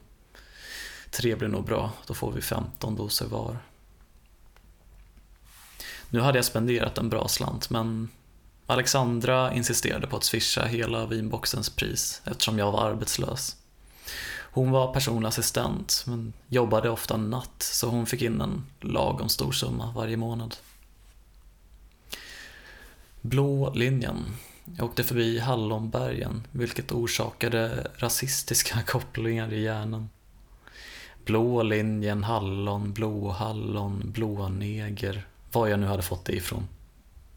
Tre 1.10 1.36
blir 1.36 1.48
nog 1.48 1.64
bra, 1.64 1.92
då 2.06 2.14
får 2.14 2.32
vi 2.32 2.40
15 2.40 2.96
doser 2.96 3.26
var. 3.26 3.58
Nu 6.10 6.20
hade 6.20 6.38
jag 6.38 6.44
spenderat 6.44 6.98
en 6.98 7.08
bra 7.08 7.28
slant, 7.28 7.70
men 7.70 8.08
Alexandra 8.66 9.54
insisterade 9.54 10.06
på 10.06 10.16
att 10.16 10.24
swisha 10.24 10.64
hela 10.64 11.06
vinboxens 11.06 11.70
pris 11.70 12.22
eftersom 12.24 12.58
jag 12.58 12.72
var 12.72 12.88
arbetslös. 12.88 13.56
Hon 14.50 14.70
var 14.70 14.92
personlig 14.92 15.28
assistent, 15.28 16.04
men 16.06 16.32
jobbade 16.48 16.90
ofta 16.90 17.16
natt, 17.16 17.62
så 17.62 17.88
hon 17.88 18.06
fick 18.06 18.22
in 18.22 18.40
en 18.40 18.64
lagom 18.80 19.28
stor 19.28 19.52
summa 19.52 19.92
varje 19.96 20.16
månad. 20.16 20.56
Blå 23.20 23.74
linjen. 23.74 24.24
Jag 24.76 24.86
åkte 24.86 25.04
förbi 25.04 25.38
Hallonbergen, 25.38 26.46
vilket 26.52 26.92
orsakade 26.92 27.90
rasistiska 27.96 28.82
kopplingar 28.86 29.52
i 29.52 29.62
hjärnan. 29.62 30.08
Blå 31.24 31.62
linjen, 31.62 32.24
hallon, 32.24 32.92
blå 32.92 33.30
hallon, 33.30 34.02
blå 34.12 34.48
neger. 34.48 35.26
Var 35.52 35.66
jag 35.66 35.80
nu 35.80 35.86
hade 35.86 36.02
fått 36.02 36.24
det 36.24 36.32
ifrån. 36.32 36.68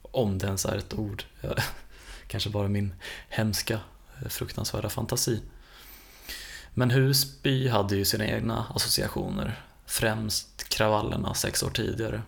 Om 0.02 0.38
det 0.38 0.48
ens 0.48 0.66
är 0.66 0.78
ett 0.78 0.94
ord. 0.94 1.24
Kanske 2.28 2.50
bara 2.50 2.68
min 2.68 2.94
hemska, 3.30 3.80
eh, 4.22 4.28
fruktansvärda 4.28 4.90
fantasi. 4.90 5.42
Men 6.74 6.92
Husby 6.92 7.68
hade 7.68 7.96
ju 7.96 8.06
sina 8.06 8.26
egna 8.28 8.66
associationer. 8.76 9.62
Främst 9.86 10.70
kravallerna 10.70 11.34
sex 11.34 11.64
år 11.64 11.70
tidigare. 11.70 12.22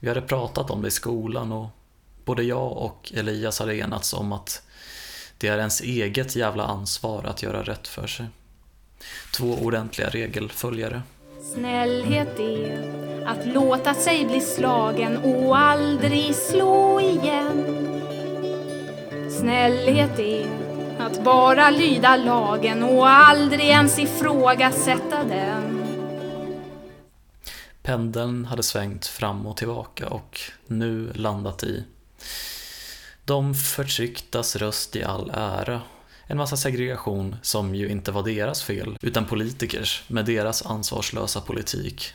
Vi 0.00 0.08
hade 0.08 0.22
pratat 0.22 0.70
om 0.70 0.82
det 0.82 0.88
i 0.88 0.90
skolan 0.90 1.52
och 1.52 1.68
både 2.24 2.42
jag 2.42 2.72
och 2.72 3.12
Elias 3.14 3.58
hade 3.58 3.76
enats 3.76 4.12
om 4.12 4.32
att 4.32 4.62
det 5.38 5.48
är 5.48 5.58
ens 5.58 5.80
eget 5.80 6.36
jävla 6.36 6.64
ansvar 6.64 7.24
att 7.24 7.42
göra 7.42 7.62
rätt 7.62 7.88
för 7.88 8.06
sig. 8.06 8.26
Två 9.34 9.54
ordentliga 9.54 10.08
regelföljare. 10.08 11.02
Snällhet 11.54 12.38
är 12.40 13.02
att 13.26 13.46
låta 13.46 13.94
sig 13.94 14.26
bli 14.26 14.40
slagen 14.40 15.16
och 15.16 15.58
aldrig 15.58 16.34
slå 16.34 17.00
igen. 17.00 17.78
Snällhet 19.30 20.18
är 20.18 20.61
att 21.02 21.24
bara 21.24 21.70
lyda 21.70 22.16
lagen 22.16 22.82
och 22.82 23.08
aldrig 23.08 23.64
ens 23.64 23.98
ifrågasätta 23.98 25.24
den. 25.24 25.82
Pendeln 27.82 28.44
hade 28.44 28.62
svängt 28.62 29.06
fram 29.06 29.46
och 29.46 29.56
tillbaka 29.56 30.08
och 30.08 30.40
nu 30.66 31.12
landat 31.14 31.62
i 31.62 31.84
de 33.24 33.54
förtrycktas 33.54 34.56
röst 34.56 34.96
i 34.96 35.04
all 35.04 35.30
ära. 35.34 35.80
En 36.26 36.36
massa 36.36 36.56
segregation 36.56 37.36
som 37.42 37.74
ju 37.74 37.88
inte 37.88 38.12
var 38.12 38.22
deras 38.22 38.62
fel, 38.62 38.98
utan 39.00 39.26
politikers 39.26 40.04
med 40.08 40.24
deras 40.24 40.66
ansvarslösa 40.66 41.40
politik. 41.40 42.12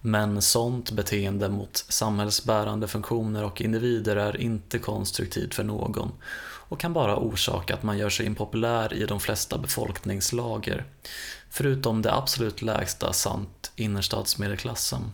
Men 0.00 0.42
sånt 0.42 0.90
beteende 0.90 1.48
mot 1.48 1.84
samhällsbärande 1.88 2.88
funktioner 2.88 3.44
och 3.44 3.60
individer 3.60 4.16
är 4.16 4.40
inte 4.40 4.78
konstruktivt 4.78 5.54
för 5.54 5.64
någon 5.64 6.12
och 6.68 6.80
kan 6.80 6.92
bara 6.92 7.16
orsaka 7.16 7.74
att 7.74 7.82
man 7.82 7.98
gör 7.98 8.10
sig 8.10 8.26
impopulär 8.26 8.94
i 8.94 9.06
de 9.06 9.20
flesta 9.20 9.58
befolkningslager, 9.58 10.84
förutom 11.50 12.02
det 12.02 12.14
absolut 12.14 12.62
lägsta 12.62 13.12
samt 13.12 13.72
innerstadsmedelklassen. 13.76 15.12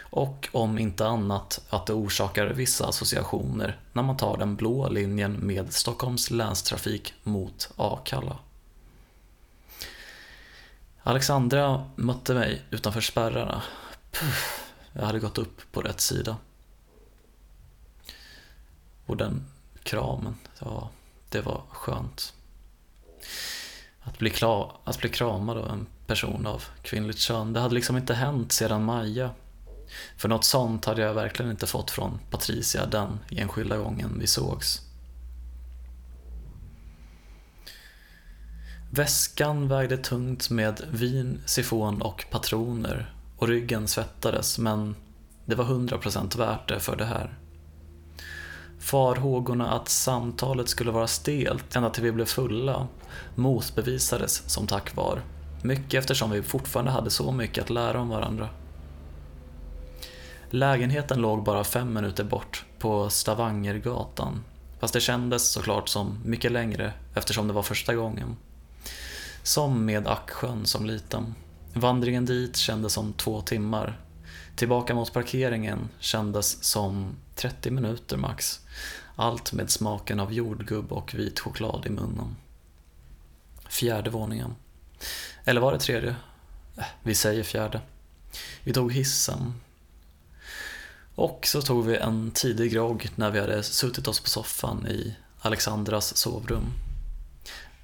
Och 0.00 0.48
om 0.52 0.78
inte 0.78 1.06
annat 1.06 1.60
att 1.68 1.86
det 1.86 1.92
orsakar 1.92 2.46
vissa 2.46 2.86
associationer 2.86 3.80
när 3.92 4.02
man 4.02 4.16
tar 4.16 4.36
den 4.36 4.56
blå 4.56 4.88
linjen 4.88 5.32
med 5.32 5.72
Stockholms 5.72 6.30
länstrafik 6.30 7.14
mot 7.22 7.70
Akalla. 7.76 8.38
Alexandra 11.02 11.90
mötte 11.96 12.34
mig 12.34 12.62
utanför 12.70 13.00
spärrarna. 13.00 13.62
Puff, 14.10 14.70
jag 14.92 15.02
hade 15.02 15.18
gått 15.18 15.38
upp 15.38 15.72
på 15.72 15.80
rätt 15.80 16.00
sida. 16.00 16.36
Och 19.06 19.16
den 19.16 19.44
kramen, 19.82 20.34
ja, 20.58 20.90
det 21.28 21.40
var 21.40 21.62
skönt. 21.70 22.34
Att 24.00 24.18
bli, 24.18 24.30
kla, 24.30 24.72
att 24.84 24.98
bli 24.98 25.08
kramad 25.08 25.58
av 25.58 25.68
en 25.68 25.86
person 26.06 26.46
av 26.46 26.64
kvinnligt 26.82 27.18
kön, 27.18 27.52
det 27.52 27.60
hade 27.60 27.74
liksom 27.74 27.96
inte 27.96 28.14
hänt 28.14 28.52
sedan 28.52 28.84
Maja. 28.84 29.30
För 30.16 30.28
något 30.28 30.44
sånt 30.44 30.84
hade 30.84 31.02
jag 31.02 31.14
verkligen 31.14 31.50
inte 31.50 31.66
fått 31.66 31.90
från 31.90 32.18
Patricia 32.30 32.86
den 32.86 33.18
enskilda 33.30 33.76
gången 33.76 34.16
vi 34.20 34.26
sågs. 34.26 34.80
Väskan 38.90 39.68
vägde 39.68 39.96
tungt 39.96 40.50
med 40.50 40.80
vin, 40.90 41.42
sifon 41.46 42.02
och 42.02 42.24
patroner 42.30 43.14
och 43.36 43.48
ryggen 43.48 43.88
svettades 43.88 44.58
men 44.58 44.94
det 45.44 45.54
var 45.54 45.64
100% 45.64 46.38
värt 46.38 46.68
det 46.68 46.80
för 46.80 46.96
det 46.96 47.04
här. 47.04 47.38
Farhågorna 48.82 49.70
att 49.70 49.88
samtalet 49.88 50.68
skulle 50.68 50.90
vara 50.90 51.06
stelt 51.06 51.76
ända 51.76 51.90
till 51.90 52.02
vi 52.02 52.12
blev 52.12 52.24
fulla 52.24 52.86
motbevisades 53.34 54.50
som 54.50 54.66
tack 54.66 54.96
var. 54.96 55.22
Mycket 55.62 55.98
eftersom 55.98 56.30
vi 56.30 56.42
fortfarande 56.42 56.90
hade 56.90 57.10
så 57.10 57.32
mycket 57.32 57.64
att 57.64 57.70
lära 57.70 58.00
om 58.00 58.08
varandra. 58.08 58.48
Lägenheten 60.50 61.20
låg 61.20 61.44
bara 61.44 61.64
fem 61.64 61.94
minuter 61.94 62.24
bort 62.24 62.64
på 62.78 63.10
Stavangergatan. 63.10 64.44
Fast 64.80 64.94
det 64.94 65.00
kändes 65.00 65.50
såklart 65.50 65.88
som 65.88 66.18
mycket 66.24 66.52
längre 66.52 66.92
eftersom 67.14 67.48
det 67.48 67.54
var 67.54 67.62
första 67.62 67.94
gången. 67.94 68.36
Som 69.42 69.84
med 69.84 70.06
Acksjön 70.06 70.66
som 70.66 70.86
liten. 70.86 71.34
Vandringen 71.74 72.24
dit 72.24 72.56
kändes 72.56 72.92
som 72.92 73.12
två 73.12 73.40
timmar. 73.40 74.00
Tillbaka 74.56 74.94
mot 74.94 75.12
parkeringen 75.12 75.88
kändes 75.98 76.64
som 76.64 77.16
30 77.34 77.70
minuter 77.70 78.16
max. 78.16 78.60
Allt 79.16 79.52
med 79.52 79.70
smaken 79.70 80.20
av 80.20 80.32
jordgubb 80.32 80.92
och 80.92 81.14
vit 81.14 81.40
choklad 81.40 81.86
i 81.86 81.90
munnen. 81.90 82.36
Fjärde 83.68 84.10
våningen. 84.10 84.54
Eller 85.44 85.60
var 85.60 85.72
det 85.72 85.78
tredje? 85.78 86.16
Äh, 86.76 86.84
vi 87.02 87.14
säger 87.14 87.42
fjärde. 87.42 87.80
Vi 88.64 88.72
tog 88.72 88.92
hissen. 88.92 89.54
Och 91.14 91.46
så 91.46 91.62
tog 91.62 91.86
vi 91.86 91.96
en 91.96 92.30
tidig 92.30 92.72
grogg 92.72 93.08
när 93.16 93.30
vi 93.30 93.40
hade 93.40 93.62
suttit 93.62 94.08
oss 94.08 94.20
på 94.20 94.28
soffan 94.28 94.86
i 94.86 95.16
Alexandras 95.40 96.16
sovrum. 96.16 96.72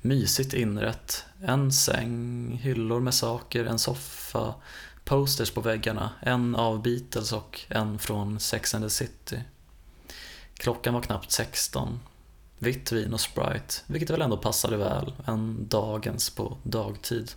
Mysigt 0.01 0.55
inrätt. 0.55 1.25
En 1.43 1.73
säng, 1.73 2.53
hyllor 2.63 3.01
med 3.01 3.15
saker, 3.15 3.65
en 3.65 3.79
soffa, 3.79 4.55
posters 5.09 5.51
på 5.51 5.61
väggarna. 5.61 6.11
En 6.21 6.57
av 6.57 6.83
Beatles 6.83 7.33
och 7.33 7.61
en 7.69 7.99
från 7.99 8.41
Sex 8.41 8.75
and 8.75 8.85
the 8.85 8.91
City. 8.91 9.43
Klockan 10.55 10.95
var 10.95 11.03
knappt 11.03 11.31
16. 11.31 12.01
Vitt 12.59 12.93
vin 12.93 13.15
och 13.15 13.21
Sprite, 13.21 13.75
vilket 13.87 14.11
väl 14.11 14.23
ändå 14.23 14.37
passade 14.37 14.77
väl 14.77 15.13
en 15.27 15.69
dagens 15.69 16.31
på 16.31 16.57
dagtid. 16.63 17.31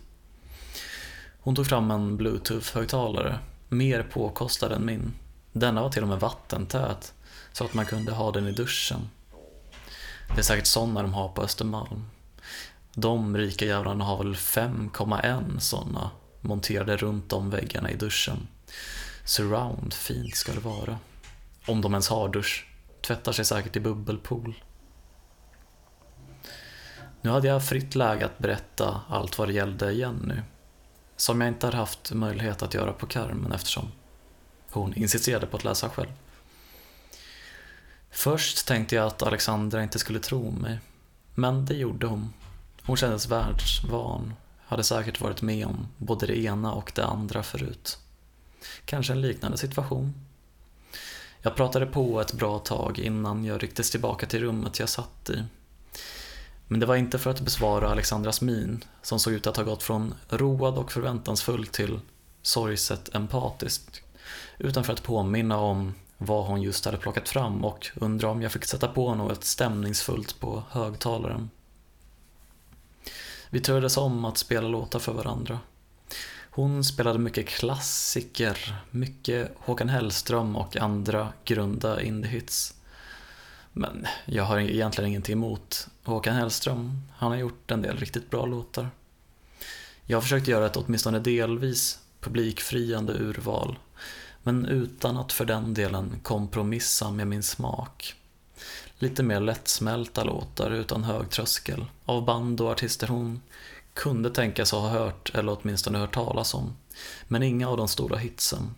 Hon 1.40 1.54
tog 1.54 1.66
fram 1.66 1.90
en 1.90 2.16
bluetooth-högtalare, 2.16 3.38
mer 3.68 4.02
påkostad 4.02 4.72
än 4.72 4.86
min. 4.86 5.14
Denna 5.52 5.82
var 5.82 5.90
till 5.90 6.02
och 6.02 6.08
med 6.08 6.20
vattentät, 6.20 7.14
så 7.52 7.64
att 7.64 7.74
man 7.74 7.86
kunde 7.86 8.12
ha 8.12 8.32
den 8.32 8.48
i 8.48 8.52
duschen. 8.52 9.08
Det 10.34 10.38
är 10.38 10.42
säkert 10.42 10.66
sådana 10.66 11.02
de 11.02 11.14
har 11.14 11.28
på 11.28 11.42
Östermalm. 11.42 12.04
De 12.94 13.36
rika 13.36 13.64
jävlarna 13.64 14.04
har 14.04 14.18
väl 14.18 14.34
5,1 14.34 15.58
sådana 15.58 16.10
monterade 16.42 16.96
runt 16.96 17.32
om 17.32 17.50
väggarna 17.50 17.90
i 17.90 17.96
duschen. 17.96 18.48
Surround, 19.24 19.94
fint 19.94 20.36
ska 20.36 20.52
det 20.52 20.60
vara. 20.60 20.98
Om 21.66 21.80
de 21.80 21.92
ens 21.92 22.08
har 22.08 22.28
dusch. 22.28 22.66
Tvättar 23.00 23.32
sig 23.32 23.44
säkert 23.44 23.76
i 23.76 23.80
bubbelpool. 23.80 24.62
Nu 27.20 27.30
hade 27.30 27.48
jag 27.48 27.66
fritt 27.66 27.94
läge 27.94 28.24
att 28.24 28.38
berätta 28.38 29.00
allt 29.08 29.38
vad 29.38 29.48
det 29.48 29.52
gällde 29.52 29.92
igen 29.92 30.22
nu. 30.26 30.42
Som 31.16 31.40
jag 31.40 31.48
inte 31.48 31.66
hade 31.66 31.76
haft 31.76 32.12
möjlighet 32.12 32.62
att 32.62 32.74
göra 32.74 32.92
på 32.92 33.06
Carmen 33.06 33.52
eftersom 33.52 33.92
hon 34.70 34.94
insisterade 34.94 35.46
på 35.46 35.56
att 35.56 35.64
läsa 35.64 35.88
själv. 35.88 36.12
Först 38.10 38.66
tänkte 38.66 38.94
jag 38.94 39.06
att 39.06 39.22
Alexandra 39.22 39.82
inte 39.82 39.98
skulle 39.98 40.20
tro 40.20 40.50
mig. 40.50 40.78
Men 41.34 41.64
det 41.64 41.74
gjorde 41.74 42.06
hon. 42.06 42.32
Hon 42.82 42.96
kändes 42.96 43.28
världsvan, 43.28 44.34
hade 44.72 44.84
säkert 44.84 45.20
varit 45.20 45.42
med 45.42 45.66
om 45.66 45.86
både 45.98 46.26
det 46.26 46.38
ena 46.38 46.72
och 46.72 46.92
det 46.94 47.04
andra 47.04 47.42
förut. 47.42 47.98
Kanske 48.84 49.12
en 49.12 49.20
liknande 49.20 49.58
situation. 49.58 50.14
Jag 51.42 51.56
pratade 51.56 51.86
på 51.86 52.20
ett 52.20 52.32
bra 52.32 52.58
tag 52.58 52.98
innan 52.98 53.44
jag 53.44 53.62
rycktes 53.62 53.90
tillbaka 53.90 54.26
till 54.26 54.40
rummet 54.40 54.78
jag 54.78 54.88
satt 54.88 55.30
i. 55.30 55.42
Men 56.68 56.80
det 56.80 56.86
var 56.86 56.96
inte 56.96 57.18
för 57.18 57.30
att 57.30 57.40
besvara 57.40 57.88
Alexandras 57.88 58.40
min, 58.40 58.84
som 59.02 59.18
såg 59.20 59.32
ut 59.32 59.46
att 59.46 59.56
ha 59.56 59.64
gått 59.64 59.82
från 59.82 60.14
road 60.28 60.78
och 60.78 60.92
förväntansfull 60.92 61.66
till 61.66 62.00
sorgset 62.42 63.14
empatisk, 63.14 64.02
utan 64.58 64.84
för 64.84 64.92
att 64.92 65.02
påminna 65.02 65.58
om 65.58 65.94
vad 66.18 66.46
hon 66.46 66.62
just 66.62 66.84
hade 66.84 66.96
plockat 66.98 67.28
fram 67.28 67.64
och 67.64 67.90
undra 67.96 68.30
om 68.30 68.42
jag 68.42 68.52
fick 68.52 68.64
sätta 68.64 68.88
på 68.88 69.14
något 69.14 69.44
stämningsfullt 69.44 70.40
på 70.40 70.62
högtalaren. 70.70 71.50
Vi 73.52 73.60
turades 73.60 73.96
om 73.96 74.24
att 74.24 74.38
spela 74.38 74.68
låtar 74.68 74.98
för 74.98 75.12
varandra. 75.12 75.58
Hon 76.50 76.84
spelade 76.84 77.18
mycket 77.18 77.48
klassiker, 77.48 78.76
mycket 78.90 79.52
Håkan 79.58 79.88
Hellström 79.88 80.56
och 80.56 80.76
andra 80.76 81.32
grunda 81.44 82.02
indiehits. 82.02 82.74
Men 83.72 84.06
jag 84.24 84.44
har 84.44 84.58
egentligen 84.58 85.10
ingenting 85.10 85.32
emot 85.32 85.88
Håkan 86.04 86.34
Hellström. 86.34 87.02
Han 87.16 87.30
har 87.30 87.38
gjort 87.38 87.70
en 87.70 87.82
del 87.82 87.96
riktigt 87.96 88.30
bra 88.30 88.46
låtar. 88.46 88.90
Jag 90.06 90.16
har 90.16 90.22
försökt 90.22 90.48
göra 90.48 90.66
ett 90.66 90.76
åtminstone 90.76 91.18
delvis 91.18 91.98
publikfriande 92.20 93.12
urval, 93.12 93.78
men 94.42 94.66
utan 94.66 95.16
att 95.16 95.32
för 95.32 95.44
den 95.44 95.74
delen 95.74 96.20
kompromissa 96.22 97.10
med 97.10 97.26
min 97.26 97.42
smak. 97.42 98.14
Lite 99.02 99.22
mer 99.22 99.40
lättsmälta 99.40 100.24
låtar 100.24 100.70
utan 100.70 101.04
hög 101.04 101.30
tröskel, 101.30 101.84
av 102.04 102.24
band 102.24 102.60
och 102.60 102.70
artister 102.70 103.06
hon 103.06 103.42
kunde 103.94 104.30
tänkas 104.30 104.72
ha 104.72 104.88
hört, 104.88 105.30
eller 105.34 105.58
åtminstone 105.60 105.98
hört 105.98 106.14
talas 106.14 106.54
om, 106.54 106.76
men 107.28 107.42
inga 107.42 107.68
av 107.68 107.76
de 107.76 107.88
stora 107.88 108.16
hitsen. 108.16 108.74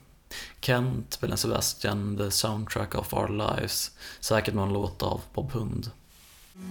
Kent, 0.61 1.21
Belen 1.21 1.39
Sebastian, 1.39 2.17
The 2.17 2.31
Soundtrack 2.31 2.95
of 2.95 3.15
Our 3.15 3.29
Lives, 3.29 3.91
säkert 4.21 4.55
någon 4.55 4.73
låt 4.73 5.03
av 5.03 5.21
Bob 5.35 5.53
Hund. 5.53 5.91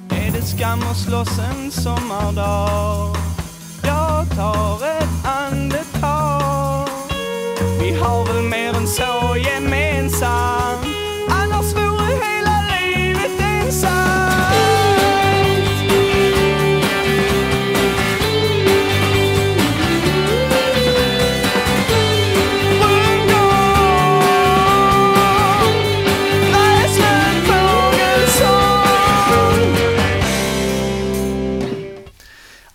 Är 0.10 0.32
det 0.32 0.42
skam 0.42 0.80
att 0.80 0.98
slåss 0.98 1.40
en 1.40 1.72
sommardag? 1.72 3.16
Jag 3.84 4.36
tar 4.36 4.88
ett 4.88 5.26
andetag 5.26 6.88
Vi 7.80 7.92
har 7.92 8.34
väl 8.34 8.44
mer 8.44 8.74
än 8.74 8.88
så 8.88 9.38
gemensamt 9.38 10.63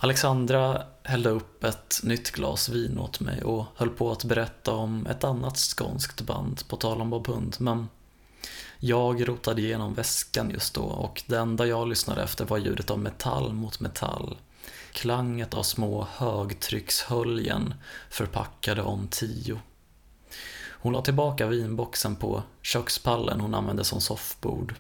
Alexandra 0.09 0.83
hällde 1.03 1.31
upp 1.31 1.65
ett 1.65 2.01
nytt 2.03 2.31
glas 2.31 2.69
vin 2.69 2.99
åt 2.99 3.21
mig 3.21 3.43
och 3.43 3.65
höll 3.77 3.91
på 3.91 4.13
att 4.13 4.25
berätta 4.25 4.73
om 4.73 5.07
ett 5.07 5.25
annat 5.25 5.57
skånskt 5.59 6.21
band, 6.21 6.69
på 6.69 6.77
tal 6.77 7.01
om 7.01 7.11
Bob 7.11 7.27
Hund, 7.27 7.57
men 7.59 7.89
jag 8.79 9.29
rotade 9.29 9.63
igenom 9.63 9.95
väskan 9.95 10.51
just 10.51 10.75
då 10.75 10.83
och 10.83 11.23
det 11.27 11.39
enda 11.39 11.67
jag 11.67 11.89
lyssnade 11.89 12.23
efter 12.23 12.45
var 12.45 12.59
ljudet 12.59 12.91
av 12.91 12.99
metall 12.99 13.53
mot 13.53 13.81
metall. 13.81 14.37
Klanget 14.93 15.55
av 15.55 15.63
små 15.63 16.07
högtryckshöljen 16.13 17.75
förpackade 18.11 18.83
om 18.83 19.09
tio. 19.09 19.61
Hon 20.71 20.93
la 20.93 21.03
tillbaka 21.03 21.47
vinboxen 21.47 22.17
på 22.17 22.43
kökspallen 22.63 23.41
hon 23.41 23.55
använde 23.55 23.85
som 23.85 24.01
soffbord. 24.01 24.75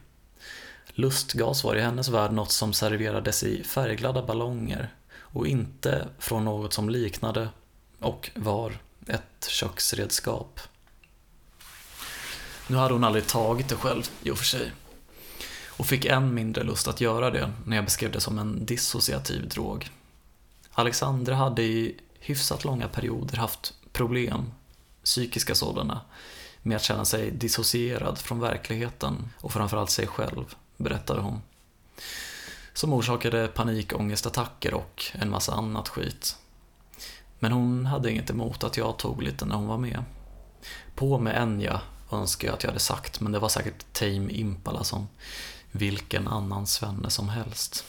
Lustgas 0.86 1.64
var 1.64 1.76
i 1.76 1.80
hennes 1.80 2.08
värld 2.08 2.32
något 2.32 2.52
som 2.52 2.72
serverades 2.72 3.42
i 3.42 3.64
färgglada 3.64 4.22
ballonger 4.22 4.94
och 5.32 5.46
inte 5.46 6.08
från 6.18 6.44
något 6.44 6.72
som 6.72 6.90
liknade 6.90 7.48
och 7.98 8.30
var 8.34 8.78
ett 9.06 9.48
köksredskap. 9.48 10.60
Nu 12.66 12.76
hade 12.76 12.94
hon 12.94 13.04
aldrig 13.04 13.26
tagit 13.26 13.68
det 13.68 13.76
själv, 13.76 14.10
i 14.22 14.30
och 14.30 14.38
för 14.38 14.44
sig. 14.44 14.72
Och 15.66 15.86
fick 15.86 16.04
än 16.04 16.34
mindre 16.34 16.64
lust 16.64 16.88
att 16.88 17.00
göra 17.00 17.30
det 17.30 17.52
när 17.66 17.76
jag 17.76 17.84
beskrev 17.84 18.12
det 18.12 18.20
som 18.20 18.38
en 18.38 18.66
dissociativ 18.66 19.48
drog. 19.48 19.90
Alexandra 20.72 21.34
hade 21.34 21.62
i 21.62 21.96
hyfsat 22.18 22.64
långa 22.64 22.88
perioder 22.88 23.36
haft 23.36 23.74
problem, 23.92 24.52
psykiska 25.04 25.54
sådana, 25.54 26.00
med 26.62 26.76
att 26.76 26.82
känna 26.82 27.04
sig 27.04 27.30
dissocierad 27.30 28.18
från 28.18 28.40
verkligheten 28.40 29.30
och 29.40 29.52
framförallt 29.52 29.90
sig 29.90 30.06
själv, 30.06 30.54
berättade 30.76 31.20
hon. 31.20 31.42
Som 32.78 32.92
orsakade 32.92 33.48
panikångestattacker 33.48 34.74
och 34.74 35.04
en 35.12 35.30
massa 35.30 35.52
annat 35.52 35.88
skit. 35.88 36.36
Men 37.38 37.52
hon 37.52 37.86
hade 37.86 38.10
inget 38.10 38.30
emot 38.30 38.64
att 38.64 38.76
jag 38.76 38.96
tog 38.96 39.22
lite 39.22 39.44
när 39.44 39.54
hon 39.54 39.66
var 39.66 39.78
med. 39.78 40.04
På 40.94 41.18
med 41.18 41.42
Enya 41.42 41.80
önskar 42.12 42.48
jag 42.48 42.54
att 42.54 42.62
jag 42.62 42.70
hade 42.70 42.80
sagt, 42.80 43.20
men 43.20 43.32
det 43.32 43.38
var 43.38 43.48
säkert 43.48 43.92
Tame 43.92 44.32
Impala 44.32 44.84
som 44.84 45.08
vilken 45.72 46.28
annan 46.28 46.66
svenne 46.66 47.10
som 47.10 47.28
helst. 47.28 47.84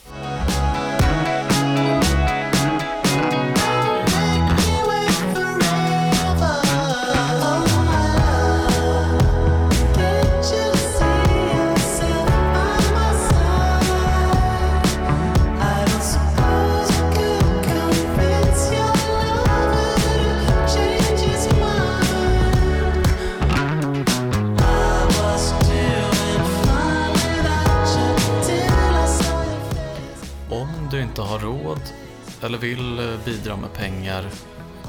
Eller 32.41 32.58
vill 32.58 32.99
eh, 32.99 33.25
bidra 33.25 33.56
med 33.56 33.73
pengar, 33.73 34.25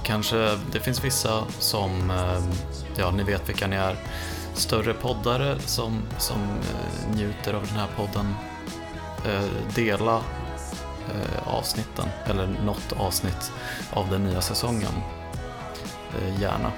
kanske 0.03 0.59
det 0.73 0.81
finns 0.81 1.05
vissa 1.05 1.45
som, 1.59 2.11
eh, 2.11 2.43
ja 2.97 3.11
ni 3.11 3.23
vet 3.23 3.49
vilka 3.49 3.67
ni 3.67 3.77
är, 3.77 3.97
större 4.55 4.95
poddare 4.95 5.59
som, 5.59 6.03
som 6.19 6.41
eh, 6.41 7.15
njuter 7.15 7.55
av 7.55 7.67
den 7.67 7.77
här 7.77 7.89
podden, 7.97 8.35
dela 9.75 10.23
avsnitten, 11.45 12.09
eller 12.25 12.47
något 12.47 12.93
avsnitt 12.97 13.53
av 13.93 14.11
den 14.11 14.25
nya 14.25 14.41
säsongen. 14.41 14.93
Gärna. 16.39 16.73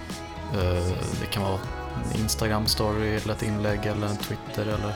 Det 1.21 1.27
kan 1.31 1.43
vara 1.43 1.59
en 2.15 2.21
Instagram-story, 2.21 3.23
eller 3.23 3.35
ett 3.35 3.43
inlägg, 3.43 3.87
eller 3.87 4.07
en 4.07 4.17
Twitter, 4.17 4.63
eller 4.63 4.95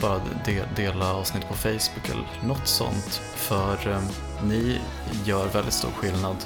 bara 0.00 0.20
de, 0.44 0.62
dela 0.76 1.14
avsnitt 1.14 1.48
på 1.48 1.54
Facebook 1.54 2.08
eller 2.10 2.48
något 2.48 2.66
sånt. 2.66 3.20
För 3.34 3.90
eh, 3.90 4.00
ni 4.44 4.80
gör 5.24 5.48
väldigt 5.48 5.74
stor 5.74 5.90
skillnad 5.90 6.36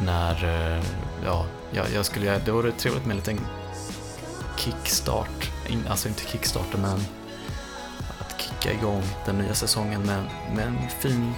när, 0.00 0.44
eh, 0.44 0.84
ja, 1.24 1.46
jag, 1.72 1.86
jag 1.94 2.06
skulle, 2.06 2.38
det 2.38 2.52
vore 2.52 2.72
trevligt 2.72 3.06
med 3.06 3.10
en 3.10 3.16
liten 3.16 3.40
kickstart, 4.56 5.50
In, 5.68 5.86
alltså 5.88 6.08
inte 6.08 6.22
kickstarter 6.22 6.78
men 6.78 7.00
att 8.18 8.40
kicka 8.40 8.72
igång 8.72 9.02
den 9.26 9.38
nya 9.38 9.54
säsongen 9.54 10.02
med, 10.02 10.24
med 10.54 10.66
en 10.66 10.78
fin 11.00 11.32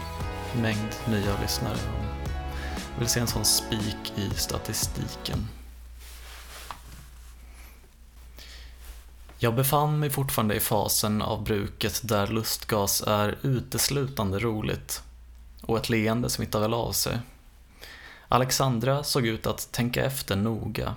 mängd 0.62 0.94
nya 1.08 1.40
lyssnare. 1.42 1.76
Jag 2.94 3.00
vill 3.00 3.08
se 3.08 3.20
en 3.20 3.26
sån 3.26 3.44
spik 3.44 4.12
i 4.16 4.30
statistiken. 4.34 5.48
Jag 9.42 9.54
befann 9.54 9.98
mig 9.98 10.10
fortfarande 10.10 10.54
i 10.54 10.60
fasen 10.60 11.22
av 11.22 11.44
bruket 11.44 12.00
där 12.04 12.26
lustgas 12.26 13.02
är 13.06 13.38
uteslutande 13.42 14.38
roligt 14.38 15.02
och 15.62 15.78
ett 15.78 15.88
leende 15.88 16.30
smittar 16.30 16.60
väl 16.60 16.74
av 16.74 16.92
sig. 16.92 17.18
Alexandra 18.28 19.04
såg 19.04 19.26
ut 19.26 19.46
att 19.46 19.72
tänka 19.72 20.04
efter 20.04 20.36
noga. 20.36 20.94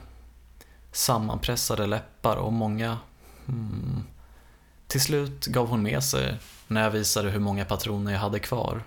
Sammanpressade 0.92 1.88
läppar 1.88 2.36
och 2.36 2.54
många... 2.54 2.98
Hmm. 3.46 4.04
Till 4.88 5.02
slut 5.02 5.46
gav 5.46 5.68
hon 5.68 5.84
med 5.84 6.04
sig 6.04 6.38
när 6.68 6.84
jag 6.84 6.92
visade 6.92 7.30
hur 7.30 7.40
många 7.40 7.66
patroner 7.66 8.12
jag 8.12 8.20
hade 8.20 8.40
kvar. 8.40 8.84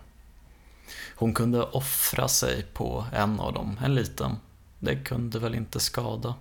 Hon 1.17 1.35
kunde 1.35 1.63
offra 1.63 2.29
sig 2.29 2.63
på 2.63 3.05
en 3.13 3.41
av 3.41 3.53
dem, 3.53 3.81
en 3.85 3.95
liten. 3.95 4.37
Det 4.79 4.97
kunde 4.97 5.39
väl 5.39 5.55
inte 5.55 5.81
skada. 5.81 6.35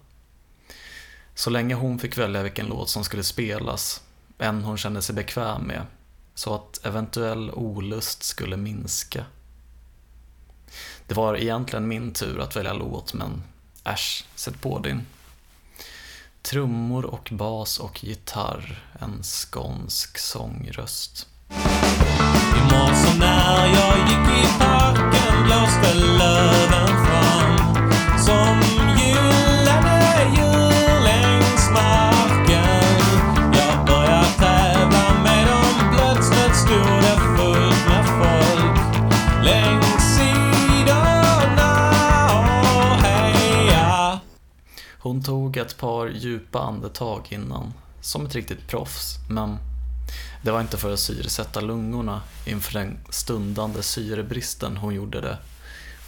Så 1.35 1.49
länge 1.49 1.75
hon 1.75 1.99
fick 1.99 2.17
välja 2.17 2.43
vilken 2.43 2.65
låt 2.65 2.89
som 2.89 3.03
skulle 3.03 3.23
spelas, 3.23 4.01
en 4.37 4.63
hon 4.63 4.77
kände 4.77 5.01
sig 5.01 5.15
bekväm 5.15 5.61
med, 5.61 5.85
så 6.35 6.55
att 6.55 6.85
eventuell 6.85 7.51
olust 7.51 8.23
skulle 8.23 8.57
minska. 8.57 9.25
Det 11.07 11.13
var 11.13 11.35
egentligen 11.35 11.87
min 11.87 12.13
tur 12.13 12.39
att 12.39 12.55
välja 12.55 12.73
låt, 12.73 13.13
men 13.13 13.43
äsch, 13.83 14.25
sätt 14.35 14.61
på 14.61 14.79
din. 14.79 15.05
Trummor 16.41 17.05
och 17.05 17.29
bas 17.31 17.79
och 17.79 18.03
gitarr, 18.03 18.83
en 18.99 19.23
skånsk 19.23 20.17
sångröst. 20.17 21.27
I 22.57 22.61
morse 22.61 23.19
när 23.19 23.65
jag 23.67 23.97
gick 23.97 24.45
i 24.45 24.59
parken 24.59 25.43
blåste 25.43 25.93
löven 25.93 27.14
marken. 31.75 32.99
Jag 33.53 33.87
tävla 34.37 35.23
med 35.23 35.47
dem, 35.47 35.91
plötsligt 35.93 36.55
stod 36.55 37.01
det 37.05 37.17
fullt 37.37 37.87
med 37.87 38.05
folk 38.05 39.05
längs 39.45 40.15
sidorna 40.15 41.71
och 42.25 43.03
heja. 43.03 44.19
Hon 44.99 45.23
tog 45.23 45.57
ett 45.57 45.77
par 45.77 46.07
djupa 46.07 46.59
andetag 46.59 47.27
innan, 47.29 47.73
som 48.01 48.25
ett 48.25 48.35
riktigt 48.35 48.67
proffs, 48.67 49.15
men 49.29 49.57
det 50.41 50.51
var 50.51 50.61
inte 50.61 50.77
för 50.77 50.93
att 50.93 50.99
syresätta 50.99 51.61
lungorna 51.61 52.21
inför 52.45 52.73
den 52.79 52.97
stundande 53.09 53.83
syrebristen 53.83 54.77
hon 54.77 54.95
gjorde 54.95 55.21
det. 55.21 55.37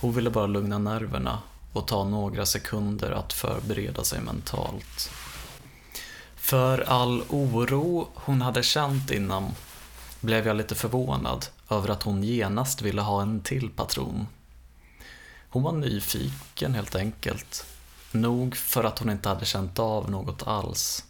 Hon 0.02 0.14
ville 0.14 0.30
bara 0.30 0.48
lugna 0.48 0.78
nerverna 0.78 1.40
och 1.74 1.88
ta 1.88 2.04
några 2.04 2.46
sekunder 2.46 3.12
att 3.12 3.34
förbereda 3.34 4.04
sig 4.04 4.22
mentalt. 4.22 5.12
För 6.48 6.90
all 6.90 7.24
oro 7.30 8.08
hon 8.14 8.42
hade 8.42 8.64
känt 8.64 9.12
innan 9.12 9.52
blev 10.22 10.48
jag 10.48 10.58
lite 10.58 10.76
förvånad 10.76 11.46
över 11.70 11.90
att 11.90 12.04
hon 12.04 12.24
genast 12.24 12.82
ville 12.82 13.02
ha 13.02 13.22
en 13.22 13.42
till 13.42 13.70
patron. 13.70 14.28
Hon 15.50 15.64
var 15.64 15.72
nyfiken 15.72 16.74
helt 16.76 16.96
enkelt. 16.96 17.66
Nog 18.12 18.56
för 18.56 18.84
att 18.84 19.00
hon 19.00 19.10
inte 19.10 19.30
hade 19.30 19.46
känt 19.46 19.80
av 19.80 20.12
något 20.12 20.48
alls. 20.48 21.06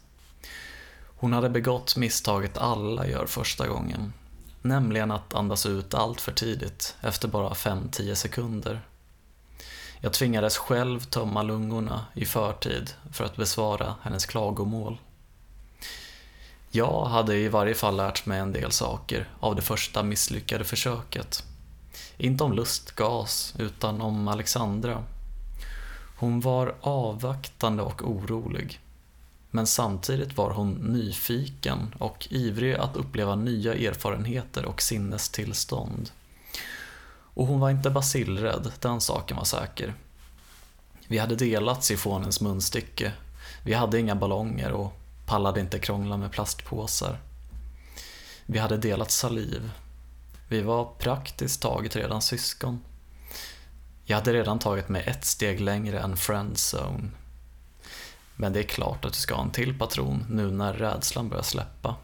Hon 1.17 1.33
hade 1.33 1.49
begått 1.49 1.97
misstaget 1.97 2.57
alla 2.57 3.07
gör 3.07 3.25
första 3.25 3.67
gången. 3.67 4.13
Nämligen 4.61 5.11
att 5.11 5.33
andas 5.33 5.65
ut 5.65 5.93
allt 5.93 6.21
för 6.21 6.31
tidigt, 6.31 6.95
efter 7.01 7.27
bara 7.27 7.53
5-10 7.53 8.15
sekunder. 8.15 8.81
Jag 9.99 10.13
tvingades 10.13 10.57
själv 10.57 10.99
tömma 10.99 11.43
lungorna 11.43 12.05
i 12.13 12.25
förtid 12.25 12.93
för 13.11 13.25
att 13.25 13.35
besvara 13.35 13.95
hennes 14.01 14.25
klagomål. 14.25 14.97
Jag 16.71 17.05
hade 17.05 17.35
i 17.35 17.47
varje 17.47 17.75
fall 17.75 17.95
lärt 17.95 18.25
mig 18.25 18.39
en 18.39 18.53
del 18.53 18.71
saker 18.71 19.29
av 19.39 19.55
det 19.55 19.61
första 19.61 20.03
misslyckade 20.03 20.63
försöket. 20.63 21.43
Inte 22.17 22.43
om 22.43 22.53
lustgas, 22.53 23.53
utan 23.59 24.01
om 24.01 24.27
Alexandra. 24.27 25.03
Hon 26.17 26.39
var 26.39 26.75
avvaktande 26.81 27.83
och 27.83 28.09
orolig. 28.09 28.79
Men 29.51 29.67
samtidigt 29.67 30.37
var 30.37 30.51
hon 30.51 30.71
nyfiken 30.71 31.95
och 31.99 32.27
ivrig 32.29 32.73
att 32.73 32.95
uppleva 32.95 33.35
nya 33.35 33.73
erfarenheter 33.73 34.65
och 34.65 34.81
sinnestillstånd. 34.81 36.09
Och 37.33 37.47
hon 37.47 37.59
var 37.59 37.69
inte 37.69 37.89
basilrädd, 37.89 38.71
den 38.79 39.01
saken 39.01 39.37
var 39.37 39.43
säker. 39.43 39.93
Vi 41.07 41.17
hade 41.17 41.35
delat 41.35 41.83
sifonens 41.83 42.41
munstycke. 42.41 43.11
Vi 43.63 43.73
hade 43.73 43.99
inga 43.99 44.15
ballonger 44.15 44.71
och 44.71 44.93
pallade 45.27 45.59
inte 45.59 45.79
krångla 45.79 46.17
med 46.17 46.31
plastpåsar. 46.31 47.19
Vi 48.45 48.59
hade 48.59 48.77
delat 48.77 49.11
saliv. 49.11 49.71
Vi 50.47 50.61
var 50.61 50.85
praktiskt 50.99 51.61
taget 51.61 51.95
redan 51.95 52.21
syskon. 52.21 52.81
Jag 54.03 54.17
hade 54.17 54.33
redan 54.33 54.59
tagit 54.59 54.89
mig 54.89 55.03
ett 55.07 55.25
steg 55.25 55.59
längre 55.59 55.99
än 55.99 56.17
friendzone. 56.17 57.09
Men 58.35 58.53
det 58.53 58.59
är 58.59 58.63
klart 58.63 59.05
att 59.05 59.13
du 59.13 59.19
ska 59.19 59.35
ha 59.35 59.43
en 59.43 59.51
till 59.51 59.79
patron 59.79 60.25
nu 60.29 60.51
när 60.51 60.73
rädslan 60.73 61.29
börjar 61.29 61.43
släppa. 61.43 61.95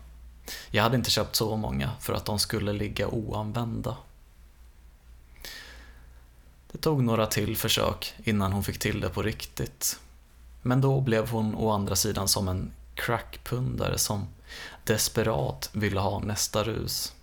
Jag 0.72 0.84
hade 0.84 0.96
inte 0.96 1.12
köpt 1.12 1.36
så 1.36 1.56
många 1.56 1.92
för 2.00 2.14
att 2.14 2.26
de 2.26 2.40
skulle 2.40 2.74
ligga 2.74 3.08
oanvända. 3.08 3.98
Det 6.72 6.78
tog 6.78 7.04
några 7.04 7.26
till 7.26 7.58
försök 7.58 8.14
innan 8.24 8.54
hon 8.54 8.64
fick 8.64 8.80
till 8.80 9.00
det 9.00 9.10
på 9.10 9.22
riktigt. 9.22 10.00
Men 10.62 10.82
då 10.82 11.02
blev 11.02 11.30
hon 11.30 11.56
å 11.56 11.72
andra 11.72 11.96
sidan 11.96 12.28
som 12.28 12.48
en 12.48 12.72
crackpundare 12.96 13.98
som 13.98 14.28
desperat 14.84 15.70
ville 15.74 16.00
ha 16.00 16.20
nästa 16.20 16.64
rus. 16.64 17.14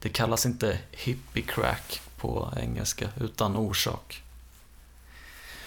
Det 0.00 0.08
kallas 0.08 0.46
inte 0.46 0.78
hippie 0.90 1.42
crack 1.42 2.00
på 2.16 2.52
engelska, 2.56 3.08
utan 3.20 3.56
orsak. 3.56 4.22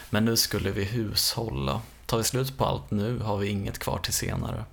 Men 0.09 0.25
nu 0.25 0.37
skulle 0.37 0.71
vi 0.71 0.83
hushålla. 0.83 1.81
Tar 2.05 2.17
vi 2.17 2.23
slut 2.23 2.57
på 2.57 2.65
allt 2.65 2.91
nu 2.91 3.19
har 3.19 3.37
vi 3.37 3.47
inget 3.47 3.79
kvar 3.79 3.99
till 3.99 4.13
senare. 4.13 4.65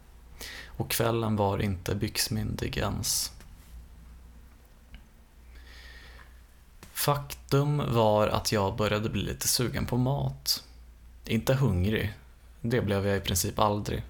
Och 0.67 0.91
kvällen 0.91 1.37
var 1.37 1.63
inte 1.63 1.95
byxmyndig 1.95 2.77
ens. 2.77 3.33
Faktum 6.93 7.95
var 7.95 8.29
att 8.29 8.53
jag 8.53 8.77
började 8.77 9.09
bli 9.09 9.23
lite 9.23 9.49
sugen 9.49 9.87
på 9.87 9.97
mat. 9.97 10.65
Inte 11.25 11.55
hungrig, 11.55 12.15
det 12.61 12.81
blev 12.81 13.07
jag 13.07 13.17
i 13.17 13.21
princip 13.21 13.59
aldrig. 13.59 14.03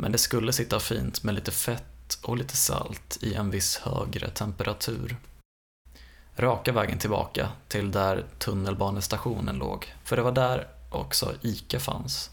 Men 0.00 0.12
det 0.12 0.18
skulle 0.18 0.52
sitta 0.52 0.80
fint 0.80 1.22
med 1.22 1.34
lite 1.34 1.50
fett 1.50 2.18
och 2.22 2.36
lite 2.36 2.56
salt 2.56 3.18
i 3.20 3.34
en 3.34 3.50
viss 3.50 3.76
högre 3.76 4.30
temperatur. 4.30 5.16
Raka 6.36 6.72
vägen 6.72 6.98
tillbaka 6.98 7.48
till 7.68 7.90
där 7.90 8.26
tunnelbanestationen 8.38 9.56
låg, 9.58 9.94
för 10.04 10.16
det 10.16 10.22
var 10.22 10.32
där 10.32 10.68
också 10.90 11.32
ICA 11.42 11.80
fanns. 11.80 12.30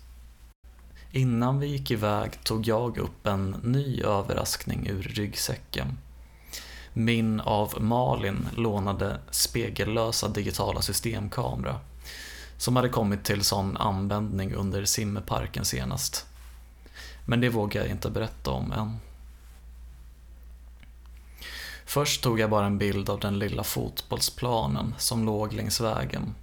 Innan 1.12 1.60
vi 1.60 1.68
gick 1.68 1.92
iväg 1.92 2.44
tog 2.44 2.68
jag 2.68 2.98
upp 2.98 3.28
en 3.28 3.52
ny 3.64 4.02
överraskning 4.02 4.88
ur 4.88 5.04
ryggsäcken. 5.04 5.98
Min 6.94 7.40
av 7.40 7.82
Malin 7.82 8.48
lånade 8.56 9.20
spegellösa 9.32 10.28
digitala 10.28 10.82
systemkamera 10.82 11.80
som 12.58 12.76
hade 12.76 12.90
kommit 12.90 13.24
till 13.24 13.44
sån 13.44 13.78
användning 13.78 14.54
under 14.54 14.86
simmeparken 14.86 15.66
senast. 15.66 16.26
Men 17.30 17.42
det 17.42 17.50
vågar 17.50 17.82
jag 17.82 17.92
inte 17.92 18.10
berätta 18.10 18.52
om 18.52 18.72
än. 18.72 19.00
Först 21.86 22.24
tog 22.24 22.40
jag 22.40 22.50
bara 22.50 22.66
en 22.66 22.78
bild 22.78 23.10
av 23.10 23.20
den 23.20 23.40
lilla 23.40 23.64
fotbollsplanen 23.64 24.96
som 24.98 25.26
låg 25.26 25.54
längs 25.54 25.82
vägen. 25.82 26.36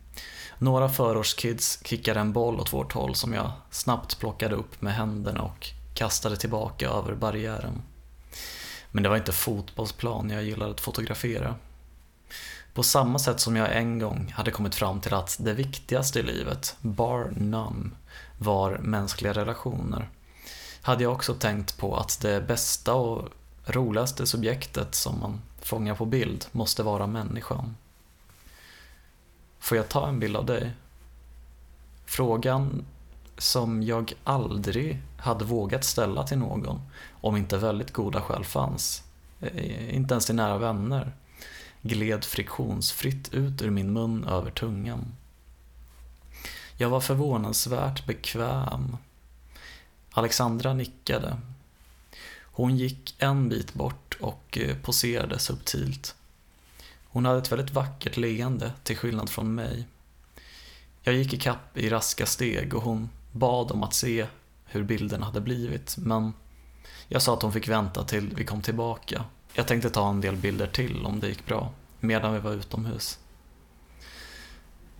Några 0.58 0.88
förortskids 0.88 1.80
kickade 1.84 2.20
en 2.20 2.32
boll 2.32 2.60
åt 2.60 2.72
vårt 2.72 2.92
håll 2.92 3.14
som 3.14 3.32
jag 3.32 3.52
snabbt 3.70 4.18
plockade 4.18 4.54
upp 4.54 4.82
med 4.82 4.94
händerna 4.94 5.42
och 5.42 5.70
kastade 5.94 6.36
tillbaka 6.36 6.88
över 6.88 7.14
barriären. 7.14 7.82
Men 8.90 9.02
det 9.02 9.08
var 9.08 9.16
inte 9.16 9.32
fotbollsplan 9.32 10.30
jag 10.30 10.44
gillade 10.44 10.70
att 10.70 10.80
fotografera. 10.80 11.54
På 12.74 12.82
samma 12.82 13.18
sätt 13.18 13.40
som 13.40 13.56
jag 13.56 13.76
en 13.76 13.98
gång 13.98 14.32
hade 14.36 14.50
kommit 14.50 14.74
fram 14.74 15.00
till 15.00 15.14
att 15.14 15.36
det 15.40 15.52
viktigaste 15.52 16.20
i 16.20 16.22
livet, 16.22 16.76
bar 16.80 17.32
none, 17.36 17.90
var 18.38 18.78
mänskliga 18.78 19.32
relationer, 19.32 20.08
hade 20.84 21.02
jag 21.02 21.12
också 21.12 21.34
tänkt 21.34 21.78
på 21.78 21.96
att 21.96 22.20
det 22.20 22.46
bästa 22.46 22.94
och 22.94 23.28
roligaste 23.64 24.26
subjektet 24.26 24.94
som 24.94 25.20
man 25.20 25.40
fångar 25.60 25.94
på 25.94 26.04
bild 26.04 26.46
måste 26.52 26.82
vara 26.82 27.06
människan. 27.06 27.76
Får 29.58 29.76
jag 29.76 29.88
ta 29.88 30.08
en 30.08 30.20
bild 30.20 30.36
av 30.36 30.46
dig? 30.46 30.72
Frågan 32.06 32.84
som 33.38 33.82
jag 33.82 34.12
aldrig 34.24 35.02
hade 35.18 35.44
vågat 35.44 35.84
ställa 35.84 36.26
till 36.26 36.38
någon 36.38 36.80
om 37.20 37.36
inte 37.36 37.58
väldigt 37.58 37.92
goda 37.92 38.20
skäl 38.20 38.44
fanns, 38.44 39.02
eh, 39.40 39.94
inte 39.94 40.14
ens 40.14 40.26
till 40.26 40.34
nära 40.34 40.58
vänner, 40.58 41.12
gled 41.82 42.24
friktionsfritt 42.24 43.34
ut 43.34 43.62
ur 43.62 43.70
min 43.70 43.92
mun 43.92 44.24
över 44.24 44.50
tungan. 44.50 45.14
Jag 46.76 46.88
var 46.88 47.00
förvånansvärt 47.00 48.06
bekväm. 48.06 48.96
Alexandra 50.16 50.74
nickade. 50.74 51.36
Hon 52.42 52.76
gick 52.76 53.14
en 53.18 53.48
bit 53.48 53.74
bort 53.74 54.16
och 54.20 54.58
eh, 54.58 54.76
poserade 54.76 55.38
subtilt. 55.38 56.14
Hon 57.08 57.24
hade 57.24 57.38
ett 57.38 57.52
väldigt 57.52 57.70
vackert 57.70 58.16
leende 58.16 58.72
till 58.82 58.96
skillnad 58.96 59.30
från 59.30 59.54
mig. 59.54 59.84
Jag 61.02 61.14
gick 61.14 61.34
i 61.34 61.38
kapp 61.38 61.78
i 61.78 61.88
raska 61.88 62.26
steg 62.26 62.74
och 62.74 62.82
hon 62.82 63.08
bad 63.32 63.70
om 63.70 63.82
att 63.82 63.94
se 63.94 64.26
hur 64.64 64.82
bilden 64.82 65.22
hade 65.22 65.40
blivit 65.40 65.96
men 65.96 66.32
jag 67.08 67.22
sa 67.22 67.34
att 67.34 67.42
hon 67.42 67.52
fick 67.52 67.68
vänta 67.68 68.04
till 68.04 68.34
vi 68.36 68.44
kom 68.44 68.62
tillbaka. 68.62 69.24
Jag 69.52 69.66
tänkte 69.68 69.90
ta 69.90 70.10
en 70.10 70.20
del 70.20 70.36
bilder 70.36 70.66
till 70.66 71.06
om 71.06 71.20
det 71.20 71.28
gick 71.28 71.46
bra, 71.46 71.72
medan 72.00 72.34
vi 72.34 72.40
var 72.40 72.52
utomhus. 72.52 73.18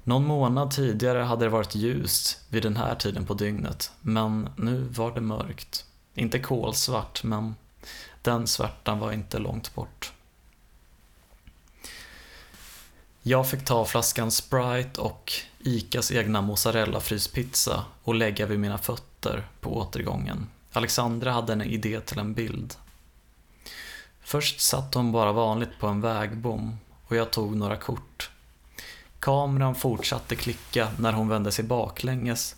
Någon 0.04 0.26
månad 0.26 0.70
tidigare 0.70 1.18
hade 1.18 1.44
det 1.44 1.48
varit 1.48 1.74
ljust 1.74 2.40
vid 2.48 2.62
den 2.62 2.76
här 2.76 2.94
tiden 2.94 3.26
på 3.26 3.34
dygnet, 3.34 3.92
men 4.00 4.48
nu 4.56 4.88
var 4.90 5.14
det 5.14 5.20
mörkt. 5.20 5.84
Inte 6.14 6.38
kolsvart, 6.38 7.22
men 7.24 7.54
den 8.22 8.46
svärtan 8.46 8.98
var 8.98 9.12
inte 9.12 9.38
långt 9.38 9.74
bort. 9.74 10.12
Jag 13.22 13.50
fick 13.50 13.64
ta 13.64 13.84
flaskan 13.84 14.30
Sprite 14.30 15.00
och 15.00 15.32
Icas 15.58 16.12
egna 16.12 16.40
mozzarella 16.40 17.00
fryspizza 17.00 17.84
och 18.02 18.14
lägga 18.14 18.46
vid 18.46 18.58
mina 18.58 18.78
fötter 18.78 19.48
på 19.60 19.76
återgången. 19.76 20.46
Alexandra 20.72 21.32
hade 21.32 21.52
en 21.52 21.62
idé 21.62 22.00
till 22.00 22.18
en 22.18 22.34
bild. 22.34 22.74
Först 24.20 24.60
satt 24.60 24.94
hon 24.94 25.12
bara 25.12 25.32
vanligt 25.32 25.78
på 25.80 25.86
en 25.86 26.00
vägbom 26.00 26.78
och 27.06 27.16
jag 27.16 27.30
tog 27.30 27.56
några 27.56 27.76
kort. 27.76 28.30
Kameran 29.24 29.74
fortsatte 29.74 30.36
klicka 30.36 30.88
när 30.98 31.12
hon 31.12 31.28
vände 31.28 31.52
sig 31.52 31.64
baklänges 31.64 32.56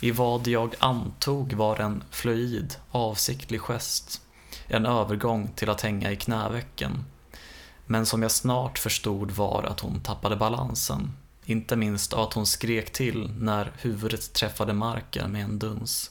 i 0.00 0.10
vad 0.10 0.46
jag 0.46 0.74
antog 0.78 1.52
var 1.52 1.80
en 1.80 2.04
fluid, 2.10 2.74
avsiktlig 2.90 3.60
gest. 3.60 4.20
En 4.66 4.86
övergång 4.86 5.50
till 5.54 5.70
att 5.70 5.80
hänga 5.80 6.10
i 6.10 6.16
knävecken. 6.16 7.04
Men 7.86 8.06
som 8.06 8.22
jag 8.22 8.30
snart 8.30 8.78
förstod 8.78 9.30
var 9.30 9.62
att 9.62 9.80
hon 9.80 10.00
tappade 10.00 10.36
balansen. 10.36 11.12
Inte 11.44 11.76
minst 11.76 12.12
av 12.12 12.20
att 12.20 12.34
hon 12.34 12.46
skrek 12.46 12.92
till 12.92 13.30
när 13.38 13.72
huvudet 13.78 14.32
träffade 14.32 14.72
marken 14.72 15.32
med 15.32 15.44
en 15.44 15.58
duns. 15.58 16.10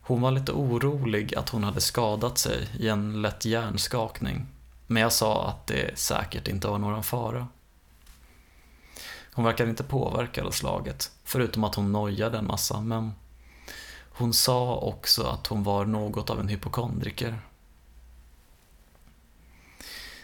Hon 0.00 0.20
var 0.20 0.30
lite 0.30 0.52
orolig 0.52 1.34
att 1.34 1.48
hon 1.48 1.64
hade 1.64 1.80
skadat 1.80 2.38
sig 2.38 2.68
i 2.78 2.88
en 2.88 3.22
lätt 3.22 3.44
hjärnskakning. 3.44 4.46
Men 4.86 5.02
jag 5.02 5.12
sa 5.12 5.48
att 5.48 5.66
det 5.66 5.98
säkert 5.98 6.48
inte 6.48 6.68
var 6.68 6.78
någon 6.78 7.02
fara. 7.02 7.48
Hon 9.34 9.44
verkade 9.44 9.70
inte 9.70 9.84
påverkad 9.84 10.46
av 10.46 10.50
slaget, 10.50 11.10
förutom 11.24 11.64
att 11.64 11.74
hon 11.74 11.92
nojade 11.92 12.38
en 12.38 12.46
massa, 12.46 12.80
men 12.80 13.12
hon 14.14 14.32
sa 14.32 14.76
också 14.76 15.22
att 15.22 15.46
hon 15.46 15.62
var 15.62 15.84
något 15.84 16.30
av 16.30 16.40
en 16.40 16.48
hypokondriker. 16.48 17.40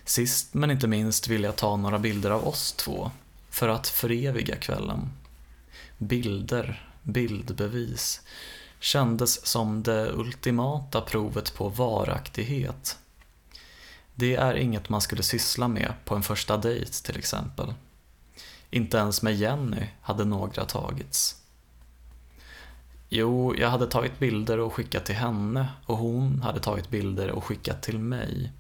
Sist 0.05 0.55
men 0.55 0.71
inte 0.71 0.87
minst 0.87 1.29
vill 1.29 1.43
jag 1.43 1.57
ta 1.57 1.77
några 1.77 1.99
bilder 1.99 2.31
av 2.31 2.49
oss 2.49 2.73
två, 2.73 3.11
för 3.51 3.69
att 3.69 3.89
föreviga 3.89 4.57
kvällen. 4.57 5.13
Bilder, 5.99 6.91
bildbevis, 7.03 8.21
kändes 8.81 9.47
som 9.47 9.83
det 9.83 10.13
ultimata 10.13 11.01
provet 11.01 11.55
på 11.55 11.69
varaktighet. 11.69 12.99
Det 14.15 14.35
är 14.35 14.55
inget 14.55 14.89
man 14.89 15.01
skulle 15.01 15.23
syssla 15.23 15.69
med 15.69 15.93
på 16.05 16.15
en 16.15 16.23
första 16.23 16.57
dejt 16.57 16.93
till 16.93 17.19
exempel. 17.19 17.75
Inte 18.71 18.97
ens 18.97 19.23
med 19.23 19.37
Jenny 19.37 19.87
hade 20.01 20.25
några 20.25 20.65
tagits. 20.65 21.43
Jo, 23.09 23.55
jag 23.57 23.71
hade 23.71 23.87
tagit 23.87 24.19
bilder 24.19 24.61
och 24.61 24.73
skickat 24.73 25.07
till 25.07 25.15
henne 25.15 25.69
och 25.87 25.97
hon 25.97 26.43
hade 26.43 26.61
tagit 26.61 26.91
bilder 26.91 27.31
och 27.31 27.45
skickat 27.45 27.83
till 27.83 27.99
mig. 27.99 28.53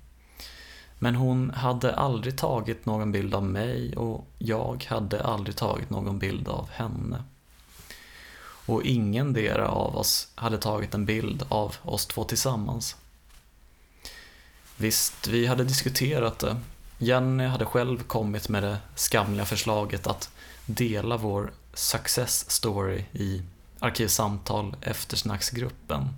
Men 0.99 1.15
hon 1.15 1.51
hade 1.51 1.95
aldrig 1.95 2.39
tagit 2.39 2.87
någon 2.87 3.13
bild 3.13 3.35
av 3.35 3.45
mig 3.45 3.97
och 3.97 4.27
jag 4.39 4.85
hade 4.89 5.25
aldrig 5.25 5.57
tagit 5.57 5.91
någon 5.91 6.19
bild 6.19 6.49
av 6.49 6.71
henne. 6.71 7.25
Och 8.67 8.83
ingen 8.83 9.33
dera 9.33 9.69
av 9.69 9.97
oss 9.97 10.29
hade 10.35 10.59
tagit 10.59 10.95
en 10.95 11.05
bild 11.05 11.45
av 11.49 11.77
oss 11.83 12.07
två 12.07 12.25
tillsammans. 12.25 12.97
Visst, 14.77 15.29
vi 15.29 15.47
hade 15.47 15.65
diskuterat 15.65 16.39
det. 16.39 16.57
Jenny 16.99 17.45
hade 17.47 17.65
själv 17.65 18.03
kommit 18.03 18.49
med 18.49 18.63
det 18.63 18.79
skamliga 18.95 19.45
förslaget 19.45 20.07
att 20.07 20.31
dela 20.67 21.17
vår 21.17 21.53
success 21.75 22.51
story 22.51 23.05
i 23.13 23.43
Arkivsamtal 23.81 24.77
eftersnacksgruppen 24.83 26.09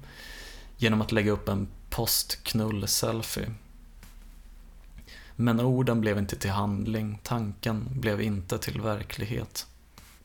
genom 0.76 1.00
att 1.00 1.12
lägga 1.12 1.32
upp 1.32 1.48
en 1.48 1.68
postknull-selfie. 1.90 3.54
Men 5.36 5.60
orden 5.60 6.00
blev 6.00 6.18
inte 6.18 6.36
till 6.36 6.50
handling, 6.50 7.18
tanken 7.22 7.86
blev 7.90 8.20
inte 8.20 8.58
till 8.58 8.80
verklighet. 8.80 9.66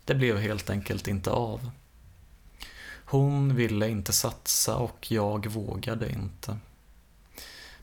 Det 0.06 0.16
blev 0.16 0.38
helt 0.38 0.70
enkelt 0.70 1.08
inte 1.08 1.32
av. 1.32 1.70
Hon 3.06 3.56
ville 3.56 3.90
inte 3.90 4.14
satsa 4.14 4.76
och 4.76 5.12
jag 5.12 5.48
vågade 5.48 6.12
inte. 6.12 6.58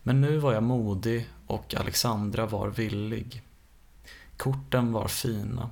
Men 0.02 0.20
nu 0.20 0.38
var 0.38 0.52
jag 0.52 0.62
modig 0.62 1.28
och 1.46 1.74
Alexandra 1.74 2.46
var 2.46 2.68
villig. 2.68 3.42
Korten 4.36 4.92
var 4.92 5.08
fina. 5.08 5.70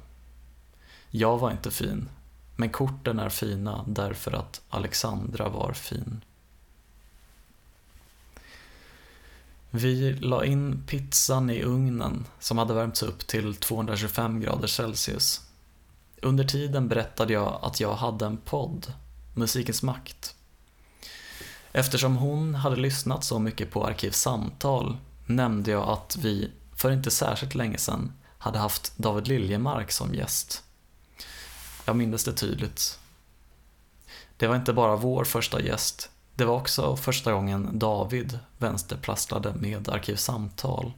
Jag 1.11 1.39
var 1.39 1.51
inte 1.51 1.71
fin, 1.71 2.09
men 2.57 2.71
korten 2.71 3.19
är 3.19 3.29
fina 3.29 3.85
därför 3.89 4.33
att 4.33 4.61
Alexandra 4.69 5.49
var 5.49 5.73
fin. 5.73 6.25
Vi 9.71 10.13
la 10.13 10.45
in 10.45 10.83
pizzan 10.87 11.51
i 11.51 11.63
ugnen 11.63 12.27
som 12.39 12.59
hade 12.59 12.75
värmts 12.75 13.03
upp 13.03 13.27
till 13.27 13.57
225 13.57 14.41
grader 14.41 14.69
Celsius. 14.69 15.41
Under 16.23 16.45
tiden 16.45 16.89
berättade 16.89 17.33
jag 17.33 17.59
att 17.63 17.81
jag 17.81 17.95
hade 17.95 18.27
en 18.27 18.37
podd, 18.37 18.93
Musikens 19.35 19.83
makt. 19.83 20.35
Eftersom 21.73 22.17
hon 22.17 22.55
hade 22.55 22.77
lyssnat 22.77 23.25
så 23.25 23.39
mycket 23.39 23.71
på 23.71 23.87
Arkivsamtal 23.87 24.97
nämnde 25.27 25.71
jag 25.71 25.89
att 25.89 26.17
vi 26.21 26.51
för 26.77 26.91
inte 26.91 27.11
särskilt 27.11 27.55
länge 27.55 27.79
sedan 27.79 28.13
hade 28.39 28.59
haft 28.59 28.99
David 28.99 29.29
Liljemark 29.29 29.93
som 29.93 30.15
gäst. 30.15 30.63
Jag 31.85 31.97
minns 31.97 32.25
det 32.25 32.33
tydligt. 32.33 32.99
Det 34.37 34.47
var 34.47 34.57
inte 34.57 34.73
bara 34.73 34.97
vår 34.97 35.25
första 35.25 35.61
gäst, 35.61 36.11
det 36.41 36.45
var 36.45 36.57
också 36.57 36.97
första 36.97 37.33
gången 37.33 37.79
David 37.79 38.39
vänsterprasslade 38.59 39.55
med 39.55 39.89
Arkivsamtal. 39.89 40.93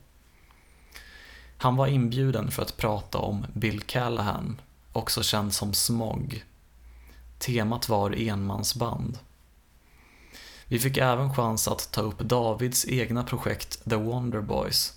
Han 1.56 1.76
var 1.76 1.86
inbjuden 1.86 2.50
för 2.50 2.62
att 2.62 2.76
prata 2.76 3.18
om 3.18 3.46
Bill 3.52 3.80
Callahan, 3.80 4.60
också 4.92 5.22
känd 5.22 5.54
som 5.54 5.74
Smog. 5.74 6.44
Temat 7.38 7.88
var 7.88 8.10
enmansband. 8.10 9.18
Vi 10.68 10.78
fick 10.78 10.96
även 10.96 11.34
chans 11.34 11.68
att 11.68 11.92
ta 11.92 12.00
upp 12.00 12.18
Davids 12.18 12.86
egna 12.88 13.24
projekt 13.24 13.84
The 13.90 13.96
Wonder 13.96 14.40
Boys 14.40 14.92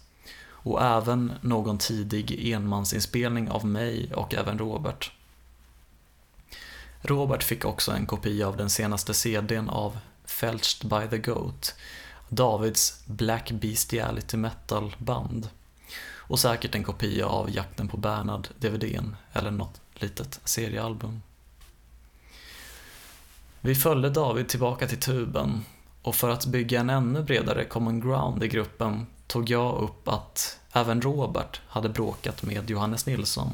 och 0.65 0.83
även 0.83 1.33
någon 1.41 1.77
tidig 1.77 2.51
enmansinspelning 2.51 3.49
av 3.49 3.65
mig 3.65 4.13
och 4.13 4.33
även 4.33 4.59
Robert. 4.59 5.11
Robert 7.01 7.43
fick 7.43 7.65
också 7.65 7.91
en 7.91 8.05
kopia 8.05 8.47
av 8.47 8.57
den 8.57 8.69
senaste 8.69 9.13
CDn 9.13 9.69
av 9.69 9.97
Felched 10.25 10.89
by 10.89 11.07
the 11.09 11.17
Goat, 11.31 11.75
Davids 12.29 13.03
Black 13.05 13.51
Bestiality 13.51 14.37
Metal-band. 14.37 15.49
Och 16.27 16.39
säkert 16.39 16.75
en 16.75 16.83
kopia 16.83 17.25
av 17.25 17.55
Jakten 17.55 17.87
på 17.87 17.97
Bernhard, 17.97 18.47
DVDn, 18.59 19.15
eller 19.33 19.51
något 19.51 19.81
litet 19.93 20.39
seriealbum. 20.43 21.21
Vi 23.65 23.75
följde 23.75 24.09
David 24.09 24.47
tillbaka 24.47 24.87
till 24.87 24.99
tuben 24.99 25.65
och 26.01 26.15
för 26.15 26.29
att 26.29 26.45
bygga 26.45 26.79
en 26.79 26.89
ännu 26.89 27.23
bredare 27.23 27.65
common 27.65 27.99
ground 27.99 28.43
i 28.43 28.47
gruppen 28.47 29.07
tog 29.27 29.49
jag 29.49 29.81
upp 29.81 30.07
att 30.07 30.59
även 30.71 31.01
Robert 31.01 31.61
hade 31.67 31.89
bråkat 31.89 32.43
med 32.43 32.69
Johannes 32.69 33.05
Nilsson. 33.05 33.49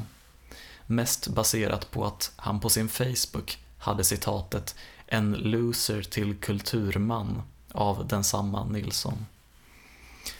Mest 0.86 1.28
baserat 1.28 1.90
på 1.90 2.04
att 2.04 2.32
han 2.36 2.60
på 2.60 2.68
sin 2.68 2.88
Facebook 2.88 3.58
hade 3.78 4.04
citatet 4.04 4.74
“En 5.06 5.32
loser 5.32 6.02
till 6.02 6.36
kulturman” 6.36 7.42
av 7.72 8.06
densamma 8.08 8.64
Nilsson. 8.64 9.26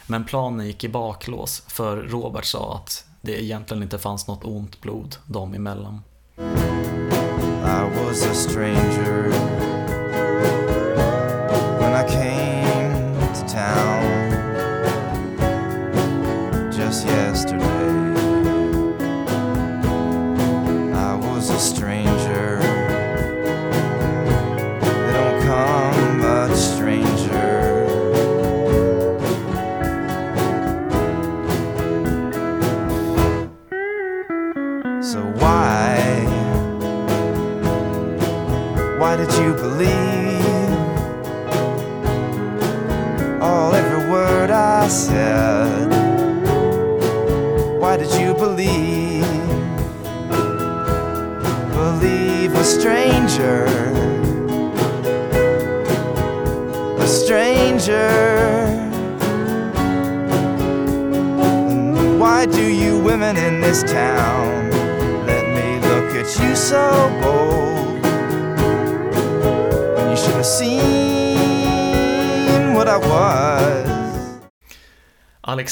Men 0.06 0.24
planen 0.24 0.66
gick 0.66 0.84
i 0.84 0.88
baklås 0.88 1.62
för 1.68 1.96
Robert 1.96 2.44
sa 2.44 2.76
att 2.76 3.06
det 3.20 3.42
egentligen 3.42 3.82
inte 3.82 3.98
fanns 3.98 4.26
något 4.26 4.44
ont 4.44 4.80
blod 4.80 5.16
dem 5.26 5.54
emellan. 5.54 6.00
I 7.64 7.84
was 8.04 8.26
a 8.26 8.34
stranger 8.34 8.91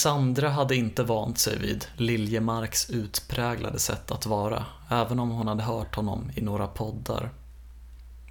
Alexandra 0.00 0.48
hade 0.48 0.76
inte 0.76 1.02
vant 1.02 1.38
sig 1.38 1.58
vid 1.58 1.86
Liljemarks 1.96 2.90
utpräglade 2.90 3.78
sätt 3.78 4.10
att 4.10 4.26
vara, 4.26 4.66
även 4.88 5.18
om 5.18 5.30
hon 5.30 5.48
hade 5.48 5.62
hört 5.62 5.94
honom 5.94 6.30
i 6.34 6.40
några 6.40 6.66
poddar. 6.66 7.30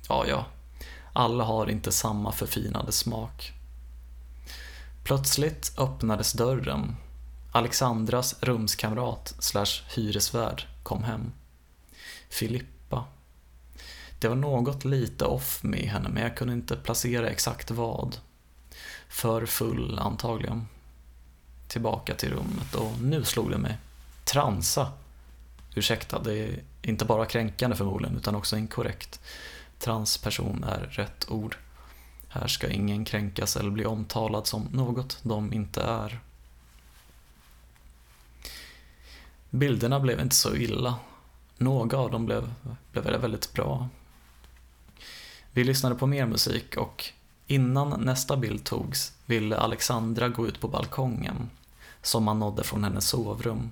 Ja, 0.08 0.26
ja, 0.28 0.46
alla 1.14 1.44
har 1.44 1.70
inte 1.70 1.92
samma 1.92 2.32
förfinade 2.32 2.92
smak. 2.92 3.54
Plötsligt 5.04 5.74
öppnades 5.78 6.34
dörren. 6.34 6.96
Alexandras 7.52 8.36
rumskamrat 8.42 9.36
slash 9.40 9.84
hyresvärd 9.96 10.64
kom 10.84 11.04
hem. 11.04 11.32
Filippa. 12.30 13.06
Det 14.20 14.28
var 14.28 14.36
något 14.36 14.86
lite 14.86 15.26
off 15.26 15.64
med 15.64 15.90
henne, 15.90 16.10
men 16.10 16.24
jag 16.24 16.38
kunde 16.38 16.54
inte 16.54 16.76
placera 16.76 17.30
exakt 17.30 17.72
vad. 17.72 18.18
För 19.10 19.46
full 19.46 20.00
antagligen. 20.00 20.68
Tillbaka 21.70 22.16
till 22.16 22.30
rummet 22.30 22.76
och 22.76 23.02
nu 23.02 23.24
slog 23.24 23.52
det 23.52 23.58
mig. 23.58 23.78
Transa. 24.24 24.92
Ursäkta, 25.76 26.20
det 26.20 26.34
är 26.34 26.60
inte 26.82 27.06
bara 27.06 27.26
kränkande 27.26 27.76
förmodligen 27.76 28.18
utan 28.18 28.36
också 28.36 28.58
inkorrekt. 28.58 29.20
Transperson 29.80 30.64
är 30.64 30.80
rätt 30.80 31.30
ord. 31.30 31.58
Här 32.28 32.48
ska 32.48 32.70
ingen 32.70 33.06
kränkas 33.06 33.56
eller 33.56 33.70
bli 33.70 33.86
omtalad 33.86 34.48
som 34.48 34.68
något 34.72 35.20
de 35.24 35.54
inte 35.54 35.82
är. 35.82 36.20
Bilderna 39.50 40.00
blev 40.00 40.20
inte 40.20 40.36
så 40.36 40.56
illa. 40.56 40.96
Några 41.58 41.98
av 41.98 42.12
dem 42.12 42.26
blev, 42.26 42.54
blev 42.92 43.22
väldigt 43.22 43.54
bra. 43.54 43.90
Vi 45.52 45.64
lyssnade 45.64 45.96
på 45.96 46.08
mer 46.08 46.26
musik 46.26 46.78
och 46.78 47.06
innan 47.48 48.02
nästa 48.02 48.38
bild 48.38 48.64
togs 48.64 49.14
ville 49.26 49.58
Alexandra 49.58 50.30
gå 50.30 50.48
ut 50.48 50.60
på 50.60 50.68
balkongen 50.68 51.50
som 52.02 52.24
man 52.24 52.39
nådde 52.39 52.64
från 52.64 52.84
hennes 52.84 53.08
sovrum. 53.08 53.72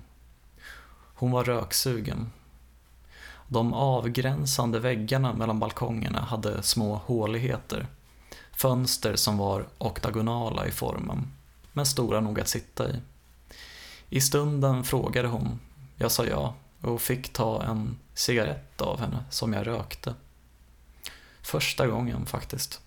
Hon 1.14 1.30
var 1.30 1.44
röksugen. 1.44 2.32
De 3.48 3.74
avgränsande 3.74 4.80
väggarna 4.80 5.32
mellan 5.32 5.58
balkongerna 5.58 6.20
hade 6.20 6.62
små 6.62 6.94
håligheter. 6.94 7.86
Fönster 8.52 9.16
som 9.16 9.38
var 9.38 9.66
oktagonala 9.78 10.66
i 10.66 10.70
formen, 10.70 11.32
men 11.72 11.86
stora 11.86 12.20
nog 12.20 12.40
att 12.40 12.48
sitta 12.48 12.90
i. 12.90 13.00
I 14.08 14.20
stunden 14.20 14.84
frågade 14.84 15.28
hon. 15.28 15.60
Jag 15.96 16.12
sa 16.12 16.24
ja 16.26 16.54
och 16.80 17.00
fick 17.00 17.32
ta 17.32 17.62
en 17.62 17.98
cigarett 18.14 18.80
av 18.80 19.00
henne 19.00 19.24
som 19.30 19.52
jag 19.52 19.66
rökte. 19.66 20.14
Första 21.42 21.86
gången 21.86 22.26
faktiskt. 22.26 22.80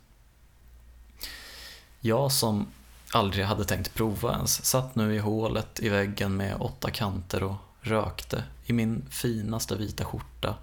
Jag 1.99 2.31
som 2.31 2.67
aldrig 3.12 3.45
hade 3.45 3.66
tänkt 3.66 3.93
prova 3.93 4.34
ens 4.34 4.66
satt 4.66 4.95
nu 4.95 5.16
i 5.16 5.20
hålet 5.20 5.80
i 5.80 5.89
väggen 5.89 6.38
med 6.38 6.55
åtta 6.59 6.89
kanter 6.89 7.43
och 7.43 7.55
rökte 7.82 8.43
i 8.66 8.74
min 8.74 9.05
finaste 9.09 9.76
vita 9.76 10.05
skjorta 10.05 10.55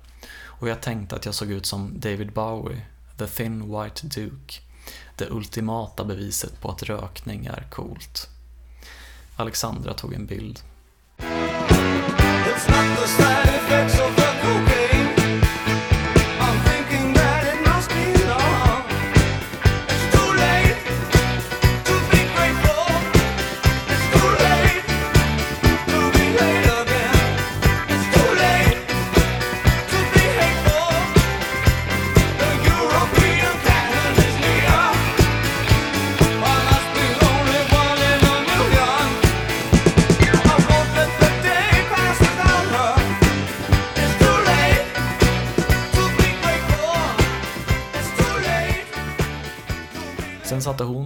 och 0.44 0.68
jag 0.68 0.80
tänkte 0.80 1.16
att 1.16 1.24
jag 1.24 1.34
såg 1.34 1.50
ut 1.50 1.66
som 1.66 2.00
David 2.00 2.32
Bowie, 2.32 2.82
The 3.16 3.26
Thin 3.26 3.60
White 3.60 4.06
Duke, 4.06 4.60
det 5.16 5.30
ultimata 5.30 6.04
beviset 6.04 6.60
på 6.60 6.70
att 6.70 6.82
rökning 6.82 7.46
är 7.46 7.66
coolt. 7.70 8.28
Alexandra 9.36 9.94
tog 9.94 10.14
en 10.14 10.26
bild. 10.26 10.60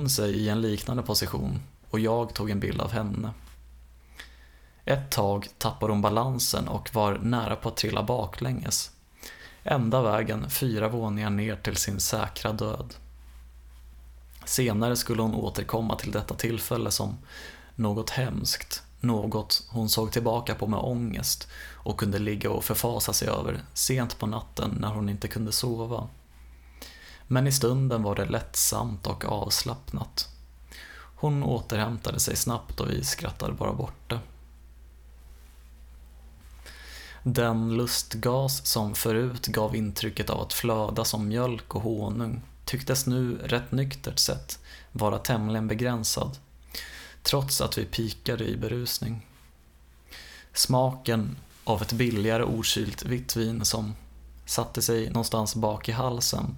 Hon 0.03 0.11
sig 0.11 0.33
i 0.33 0.49
en 0.49 0.61
liknande 0.61 1.03
position 1.03 1.61
och 1.91 2.01
jag 2.01 2.35
tog 2.35 2.51
en 2.51 2.61
bild 2.61 2.81
av 2.81 2.93
henne. 2.93 3.31
Ett 4.85 5.11
tag 5.11 5.49
tappade 5.59 5.93
hon 5.93 6.03
balansen 6.03 6.69
och 6.69 6.95
var 6.95 7.19
nära 7.19 7.57
på 7.57 7.69
att 7.69 7.77
trilla 7.77 8.03
baklänges. 8.03 8.91
Enda 9.65 10.03
vägen 10.03 10.51
fyra 10.51 10.89
våningar 10.89 11.31
ner 11.31 11.57
till 11.57 11.77
sin 11.77 12.01
säkra 12.01 12.53
död. 12.53 12.95
Senare 14.45 14.97
skulle 14.97 15.23
hon 15.23 15.35
återkomma 15.35 15.97
till 15.97 16.13
detta 16.13 16.35
tillfälle 16.35 16.91
som 16.91 17.17
något 17.75 18.11
hemskt, 18.11 18.83
något 19.01 19.63
hon 19.71 19.89
såg 19.89 20.13
tillbaka 20.13 20.55
på 20.55 20.67
med 20.67 20.81
ångest 20.81 21.49
och 21.73 22.01
kunde 22.01 22.19
ligga 22.19 22.51
och 22.51 22.65
förfasa 22.65 23.13
sig 23.13 23.29
över 23.29 23.61
sent 23.75 24.19
på 24.19 24.27
natten 24.27 24.77
när 24.81 24.89
hon 24.89 25.09
inte 25.09 25.29
kunde 25.29 25.53
sova. 25.53 26.09
Men 27.33 27.47
i 27.47 27.53
stunden 27.53 28.03
var 28.03 28.15
det 28.15 28.25
lättsamt 28.25 29.07
och 29.07 29.25
avslappnat. 29.25 30.29
Hon 31.17 31.43
återhämtade 31.43 32.21
sig 32.21 32.37
snabbt 32.37 32.81
och 32.81 32.91
vi 32.91 33.05
skrattade 33.05 33.53
bara 33.53 33.73
bort 33.73 34.11
det. 34.11 34.19
Den 37.23 37.77
lustgas 37.77 38.67
som 38.67 38.95
förut 38.95 39.47
gav 39.47 39.77
intrycket 39.77 40.31
av 40.31 40.41
att 40.41 40.53
flöda 40.53 41.05
som 41.05 41.29
mjölk 41.29 41.75
och 41.75 41.83
honung 41.83 42.43
tycktes 42.65 43.07
nu 43.07 43.39
rätt 43.45 43.73
nyktert 43.73 44.19
sett 44.19 44.59
vara 44.93 45.19
tämligen 45.19 45.69
begränsad, 45.69 46.39
trots 47.23 47.61
att 47.61 47.79
vi 47.79 47.85
pikade 47.85 48.45
i 48.45 48.57
berusning. 48.57 49.27
Smaken 50.53 51.37
av 51.65 51.83
ett 51.83 51.93
billigare 51.93 52.43
okylt 52.45 53.05
vitt 53.05 53.37
vin 53.37 53.65
som 53.65 53.95
satte 54.47 54.83
sig 54.83 55.07
någonstans 55.07 55.55
bak 55.55 55.89
i 55.89 55.93
halsen 55.93 56.57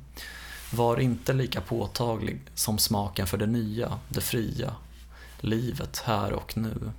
var 0.75 1.01
inte 1.01 1.33
lika 1.33 1.61
påtaglig 1.61 2.41
som 2.55 2.79
smaken 2.79 3.27
för 3.27 3.39
det 3.39 3.47
nya, 3.47 3.99
det 4.09 4.21
fria, 4.21 4.75
livet 5.41 6.03
här 6.05 6.33
och 6.33 6.57
nu. 6.57 6.93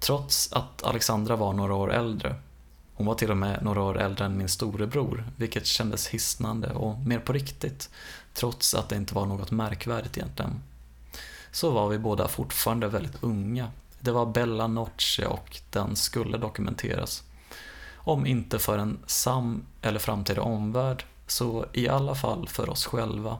Trots 0.00 0.52
att 0.52 0.82
Alexandra 0.82 1.36
var 1.36 1.52
några 1.52 1.74
år 1.74 1.92
äldre, 1.92 2.36
hon 2.94 3.06
var 3.06 3.14
till 3.14 3.30
och 3.30 3.36
med 3.36 3.62
några 3.62 3.82
år 3.82 3.98
äldre 3.98 4.24
än 4.24 4.38
min 4.38 4.48
storebror, 4.48 5.24
vilket 5.36 5.66
kändes 5.66 6.08
hisnande 6.08 6.72
och 6.72 6.98
mer 6.98 7.18
på 7.18 7.32
riktigt, 7.32 7.90
trots 8.34 8.74
att 8.74 8.88
det 8.88 8.96
inte 8.96 9.14
var 9.14 9.26
något 9.26 9.50
märkvärdigt 9.50 10.16
egentligen. 10.16 10.62
Så 11.50 11.70
var 11.70 11.88
vi 11.88 11.98
båda 11.98 12.28
fortfarande 12.28 12.88
väldigt 12.88 13.22
unga. 13.22 13.70
Det 14.00 14.10
var 14.10 14.26
Bella 14.26 14.66
Noche 14.66 15.26
och 15.26 15.60
den 15.70 15.96
skulle 15.96 16.38
dokumenteras. 16.38 17.22
Om 17.94 18.26
inte 18.26 18.58
för 18.58 18.78
en 18.78 18.98
sam 19.06 19.64
eller 19.82 19.98
framtida 19.98 20.42
omvärld, 20.42 21.04
så 21.30 21.66
i 21.72 21.88
alla 21.88 22.14
fall 22.14 22.48
för 22.48 22.70
oss 22.70 22.86
själva. 22.86 23.38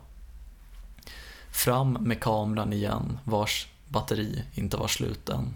Fram 1.51 1.93
med 1.93 2.21
kameran 2.21 2.73
igen, 2.73 3.19
vars 3.25 3.69
batteri 3.89 4.45
inte 4.55 4.77
var 4.77 4.89
slut 4.89 5.29
än. 5.29 5.55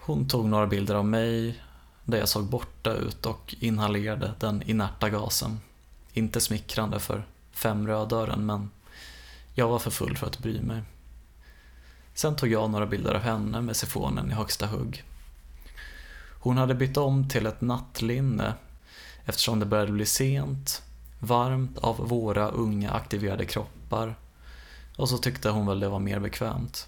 Hon 0.00 0.28
tog 0.28 0.44
några 0.48 0.66
bilder 0.66 0.94
av 0.94 1.04
mig 1.04 1.62
där 2.04 2.18
jag 2.18 2.28
såg 2.28 2.44
borta 2.44 2.92
ut 2.92 3.26
och 3.26 3.54
inhalerade 3.60 4.34
den 4.40 4.62
inerta 4.62 5.10
gasen. 5.10 5.60
Inte 6.12 6.40
smickrande 6.40 7.00
för 7.00 7.26
fem 7.52 7.86
rödören 7.86 8.46
men 8.46 8.70
jag 9.54 9.68
var 9.68 9.78
för 9.78 9.90
full 9.90 10.16
för 10.16 10.26
att 10.26 10.38
bry 10.38 10.60
mig. 10.60 10.82
Sen 12.14 12.36
tog 12.36 12.48
jag 12.48 12.70
några 12.70 12.86
bilder 12.86 13.14
av 13.14 13.20
henne 13.20 13.60
med 13.60 13.76
sifonen 13.76 14.30
i 14.30 14.34
högsta 14.34 14.66
hugg. 14.66 15.04
Hon 16.40 16.58
hade 16.58 16.74
bytt 16.74 16.96
om 16.96 17.28
till 17.28 17.46
ett 17.46 17.60
nattlinne 17.60 18.54
eftersom 19.26 19.60
det 19.60 19.66
började 19.66 19.92
bli 19.92 20.06
sent, 20.06 20.82
varmt 21.18 21.78
av 21.78 22.08
våra 22.08 22.48
unga 22.48 22.90
aktiverade 22.90 23.44
kroppar 23.44 24.14
och 24.96 25.08
så 25.08 25.18
tyckte 25.18 25.50
hon 25.50 25.66
väl 25.66 25.80
det 25.80 25.88
var 25.88 25.98
mer 25.98 26.18
bekvämt. 26.18 26.86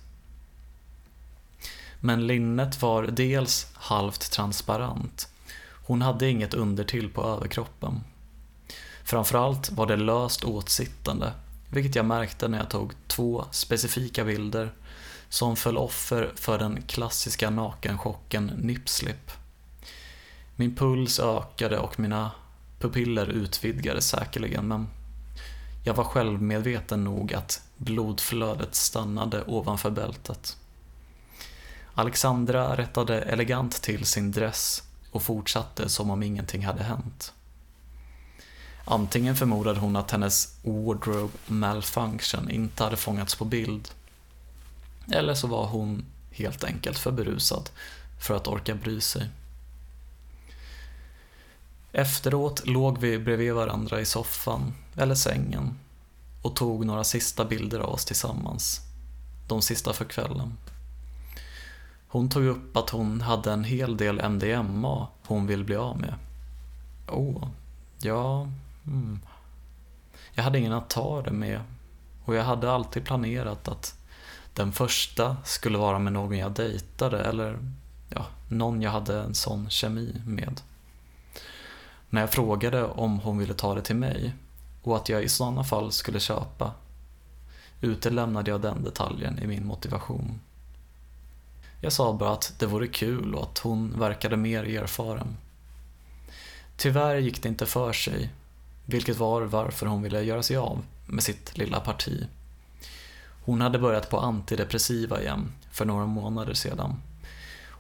Men 2.01 2.27
linnet 2.27 2.83
var 2.83 3.03
dels 3.03 3.67
halvt 3.75 4.33
transparent. 4.33 5.29
Hon 5.87 6.03
hade 6.03 6.29
inget 6.29 6.55
undertill 6.55 7.11
på 7.11 7.23
överkroppen. 7.23 8.01
Framförallt 9.05 9.71
var 9.71 9.87
det 9.87 9.97
löst 9.97 10.45
åtsittande, 10.45 11.33
vilket 11.71 11.95
jag 11.95 12.05
märkte 12.05 12.49
när 12.49 12.59
jag 12.59 12.71
tog 12.71 12.93
två 13.07 13.45
specifika 13.51 14.25
bilder 14.25 14.73
som 15.29 15.57
föll 15.57 15.77
offer 15.77 16.33
för 16.35 16.59
den 16.59 16.83
klassiska 16.83 17.51
nakenchocken 17.51 18.47
nipslip. 18.47 19.31
Min 20.61 20.75
puls 20.75 21.21
ökade 21.21 21.79
och 21.79 22.01
mina 22.01 22.31
pupiller 22.79 23.27
utvidgades 23.27 24.09
säkerligen 24.09 24.69
men 24.69 24.89
jag 25.85 25.95
var 25.95 26.05
självmedveten 26.05 27.05
nog 27.05 27.35
att 27.35 27.63
blodflödet 27.77 28.75
stannade 28.75 29.45
ovanför 29.47 29.91
bältet. 29.91 30.57
Alexandra 31.95 32.77
rättade 32.77 33.21
elegant 33.23 33.83
till 33.83 34.07
sin 34.07 34.33
dress 34.33 34.83
och 35.11 35.23
fortsatte 35.23 35.89
som 35.89 36.11
om 36.11 36.23
ingenting 36.23 36.67
hade 36.67 36.83
hänt. 36.83 37.33
Antingen 38.85 39.37
förmodade 39.37 39.81
hon 39.81 39.97
att 39.97 40.11
hennes 40.11 40.59
wardrobe 40.63 41.33
malfunction 41.47 42.51
inte 42.51 42.85
hade 42.85 42.97
fångats 42.97 43.35
på 43.35 43.45
bild. 43.45 43.89
Eller 45.13 45.35
så 45.35 45.47
var 45.47 45.67
hon 45.67 46.05
helt 46.31 46.65
enkelt 46.65 46.99
för 46.99 47.11
berusad 47.11 47.71
för 48.21 48.37
att 48.37 48.47
orka 48.47 48.75
bry 48.75 49.01
sig. 49.01 49.29
Efteråt 51.93 52.67
låg 52.67 52.99
vi 52.99 53.19
bredvid 53.19 53.55
varandra 53.55 54.01
i 54.01 54.05
soffan, 54.05 54.75
eller 54.97 55.15
sängen, 55.15 55.79
och 56.43 56.57
tog 56.57 56.87
några 56.87 57.05
sista 57.05 57.45
bilder 57.45 57.81
av 57.81 57.91
oss 57.91 58.05
tillsammans. 58.05 58.81
De 59.49 59.63
sista 59.63 59.93
för 59.93 60.05
kvällen. 60.05 60.57
Hon 62.09 62.29
tog 62.29 62.45
upp 62.45 62.77
att 62.77 62.91
hon 62.91 63.21
hade 63.21 63.53
en 63.53 63.65
hel 63.65 63.97
del 63.97 64.21
MDMA 64.21 65.09
hon 65.27 65.47
vill 65.47 65.65
bli 65.65 65.77
av 65.77 66.01
med. 66.01 66.15
Åh, 67.09 67.49
ja... 67.99 68.49
Mm. 68.87 69.21
Jag 70.35 70.45
hade 70.45 70.59
ingen 70.59 70.73
att 70.73 70.91
ta 70.91 71.23
det 71.23 71.31
med 71.31 71.61
och 72.25 72.35
jag 72.35 72.45
hade 72.45 72.73
alltid 72.73 73.05
planerat 73.05 73.69
att 73.69 73.99
den 74.55 74.73
första 74.73 75.37
skulle 75.45 75.79
vara 75.79 75.99
med 75.99 76.13
någon 76.13 76.39
jag 76.39 76.53
dejtade 76.53 77.25
eller 77.25 77.59
ja, 78.09 78.27
någon 78.49 78.83
jag 78.83 78.91
hade 78.91 79.21
en 79.21 79.35
sån 79.35 79.71
kemi 79.71 80.23
med. 80.27 80.61
När 82.11 82.21
jag 82.21 82.31
frågade 82.33 82.85
om 82.85 83.21
hon 83.21 83.39
ville 83.39 83.55
ta 83.55 83.75
det 83.75 83.83
till 83.83 83.97
mig 83.97 84.35
och 84.83 84.97
att 84.97 85.09
jag 85.09 85.23
i 85.23 85.29
sådana 85.29 85.65
fall 85.65 85.93
skulle 85.93 86.21
köpa 86.21 86.73
utelämnade 87.81 88.51
jag 88.51 88.61
den 88.61 88.85
detaljen 88.85 89.39
i 89.39 89.47
min 89.47 89.67
motivation. 89.67 90.41
Jag 91.81 91.93
sa 91.93 92.13
bara 92.13 92.33
att 92.33 92.55
det 92.59 92.67
vore 92.67 92.87
kul 92.87 93.35
och 93.35 93.43
att 93.43 93.59
hon 93.59 93.99
verkade 93.99 94.37
mer 94.37 94.65
erfaren. 94.65 95.37
Tyvärr 96.77 97.17
gick 97.17 97.43
det 97.43 97.49
inte 97.49 97.67
för 97.67 97.93
sig, 97.93 98.31
vilket 98.85 99.17
var 99.17 99.43
varför 99.43 99.87
hon 99.87 100.03
ville 100.03 100.23
göra 100.23 100.43
sig 100.43 100.57
av 100.57 100.85
med 101.07 101.23
sitt 101.23 101.59
lilla 101.59 101.81
parti. 101.81 102.27
Hon 103.45 103.61
hade 103.61 103.79
börjat 103.79 104.11
på 104.11 104.21
antidepressiva 104.21 105.21
igen 105.21 105.53
för 105.73 105.85
några 105.85 106.07
månader 106.07 106.55
sedan 106.55 107.03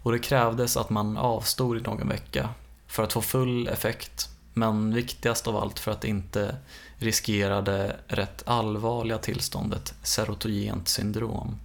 och 0.02 0.12
det 0.12 0.18
krävdes 0.18 0.76
att 0.76 0.90
man 0.90 1.16
avstod 1.16 1.78
i 1.78 1.80
någon 1.80 2.08
vecka 2.08 2.48
för 2.88 3.02
att 3.02 3.12
få 3.12 3.22
full 3.22 3.68
effekt 3.68 4.28
men 4.54 4.94
viktigast 4.94 5.46
av 5.46 5.56
allt 5.56 5.78
för 5.78 5.90
att 5.90 6.04
inte 6.04 6.56
riskera 6.96 7.60
det 7.60 7.96
rätt 8.06 8.42
allvarliga 8.46 9.18
tillståndet 9.18 9.94
serotogent 10.02 10.88
syndrom. 10.88 11.58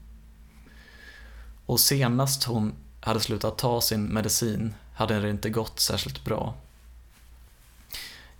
Och 1.66 1.80
senast 1.80 2.44
hon 2.44 2.74
hade 3.02 3.20
slutat 3.20 3.58
ta 3.58 3.82
sin 3.82 4.06
medicin 4.06 4.74
hade 4.94 5.20
det 5.20 5.30
inte 5.30 5.50
gått 5.50 5.80
särskilt 5.80 6.26
bra. 6.26 6.54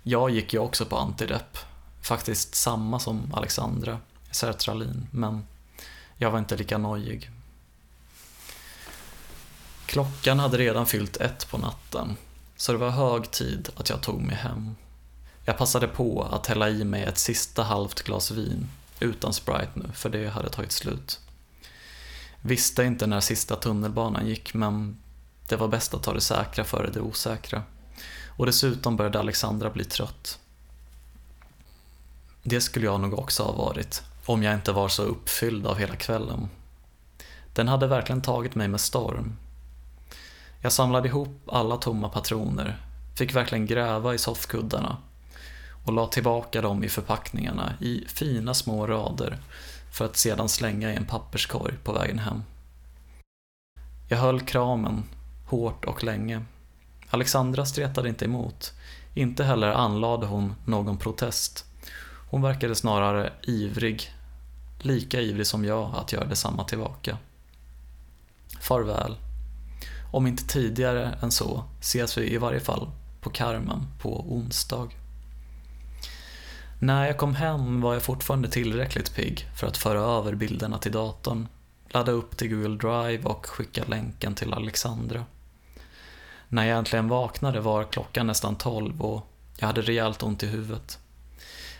Jag 0.02 0.30
gick 0.30 0.52
ju 0.52 0.58
också 0.58 0.84
på 0.84 0.96
antidepp, 0.96 1.58
faktiskt 2.00 2.54
samma 2.54 2.98
som 2.98 3.34
Alexandra, 3.34 3.98
sertralin, 4.30 5.06
men 5.10 5.46
jag 6.16 6.30
var 6.30 6.38
inte 6.38 6.56
lika 6.56 6.78
nojig. 6.78 7.30
Klockan 9.86 10.38
hade 10.38 10.58
redan 10.58 10.86
fyllt 10.86 11.16
ett 11.16 11.50
på 11.50 11.58
natten, 11.58 12.16
så 12.64 12.72
det 12.72 12.78
var 12.78 12.90
hög 12.90 13.30
tid 13.30 13.68
att 13.76 13.90
jag 13.90 14.00
tog 14.00 14.20
mig 14.20 14.36
hem. 14.36 14.76
Jag 15.44 15.58
passade 15.58 15.88
på 15.88 16.22
att 16.22 16.46
hälla 16.46 16.68
i 16.68 16.84
mig 16.84 17.02
ett 17.02 17.18
sista 17.18 17.62
halvt 17.62 18.02
glas 18.02 18.30
vin, 18.30 18.68
utan 19.00 19.32
Sprite 19.32 19.70
nu, 19.74 19.84
för 19.94 20.10
det 20.10 20.28
hade 20.28 20.48
tagit 20.48 20.72
slut. 20.72 21.20
Visste 22.40 22.84
inte 22.84 23.06
när 23.06 23.20
sista 23.20 23.56
tunnelbanan 23.56 24.26
gick, 24.26 24.54
men 24.54 24.96
det 25.48 25.56
var 25.56 25.68
bäst 25.68 25.94
att 25.94 26.02
ta 26.02 26.12
det 26.12 26.20
säkra 26.20 26.64
före 26.64 26.90
det 26.90 27.00
osäkra. 27.00 27.62
Och 28.28 28.46
dessutom 28.46 28.96
började 28.96 29.20
Alexandra 29.20 29.70
bli 29.70 29.84
trött. 29.84 30.38
Det 32.42 32.60
skulle 32.60 32.86
jag 32.86 33.00
nog 33.00 33.18
också 33.18 33.42
ha 33.42 33.52
varit, 33.52 34.02
om 34.26 34.42
jag 34.42 34.54
inte 34.54 34.72
var 34.72 34.88
så 34.88 35.02
uppfylld 35.02 35.66
av 35.66 35.78
hela 35.78 35.96
kvällen. 35.96 36.48
Den 37.52 37.68
hade 37.68 37.86
verkligen 37.86 38.22
tagit 38.22 38.54
mig 38.54 38.68
med 38.68 38.80
storm. 38.80 39.36
Jag 40.64 40.72
samlade 40.72 41.08
ihop 41.08 41.48
alla 41.52 41.76
tomma 41.76 42.08
patroner, 42.08 42.76
fick 43.14 43.34
verkligen 43.34 43.66
gräva 43.66 44.14
i 44.14 44.18
soffkuddarna 44.18 44.96
och 45.84 45.92
la 45.92 46.06
tillbaka 46.06 46.62
dem 46.62 46.84
i 46.84 46.88
förpackningarna 46.88 47.72
i 47.80 48.04
fina 48.08 48.54
små 48.54 48.86
rader 48.86 49.38
för 49.92 50.04
att 50.04 50.16
sedan 50.16 50.48
slänga 50.48 50.92
i 50.92 50.96
en 50.96 51.06
papperskorg 51.06 51.74
på 51.84 51.92
vägen 51.92 52.18
hem. 52.18 52.42
Jag 54.08 54.18
höll 54.18 54.40
kramen, 54.40 55.02
hårt 55.48 55.84
och 55.84 56.04
länge. 56.04 56.44
Alexandra 57.10 57.66
stretade 57.66 58.08
inte 58.08 58.24
emot. 58.24 58.72
Inte 59.14 59.44
heller 59.44 59.70
anlade 59.70 60.26
hon 60.26 60.54
någon 60.64 60.98
protest. 60.98 61.64
Hon 62.30 62.42
verkade 62.42 62.74
snarare 62.74 63.32
ivrig, 63.42 64.12
lika 64.78 65.20
ivrig 65.20 65.46
som 65.46 65.64
jag 65.64 65.94
att 65.94 66.12
göra 66.12 66.24
detsamma 66.24 66.64
tillbaka. 66.64 67.18
Farväl. 68.60 69.16
Om 70.14 70.26
inte 70.26 70.46
tidigare 70.46 71.18
än 71.22 71.30
så 71.30 71.64
ses 71.80 72.18
vi 72.18 72.34
i 72.34 72.38
varje 72.38 72.60
fall 72.60 72.90
på 73.20 73.30
Carmen 73.30 73.86
på 73.98 74.32
onsdag. 74.32 74.88
När 76.78 77.06
jag 77.06 77.18
kom 77.18 77.34
hem 77.34 77.80
var 77.80 77.94
jag 77.94 78.02
fortfarande 78.02 78.48
tillräckligt 78.48 79.14
pigg 79.14 79.48
för 79.56 79.66
att 79.66 79.76
föra 79.76 80.00
över 80.00 80.34
bilderna 80.34 80.78
till 80.78 80.92
datorn, 80.92 81.48
ladda 81.88 82.12
upp 82.12 82.36
till 82.36 82.48
Google 82.48 82.76
Drive 82.76 83.24
och 83.24 83.46
skicka 83.46 83.84
länken 83.86 84.34
till 84.34 84.54
Alexandra. 84.54 85.24
När 86.48 86.64
jag 86.64 86.78
äntligen 86.78 87.08
vaknade 87.08 87.60
var 87.60 87.84
klockan 87.84 88.26
nästan 88.26 88.56
tolv 88.56 89.02
och 89.02 89.26
jag 89.58 89.66
hade 89.66 89.82
rejält 89.82 90.22
ont 90.22 90.42
i 90.42 90.46
huvudet. 90.46 90.98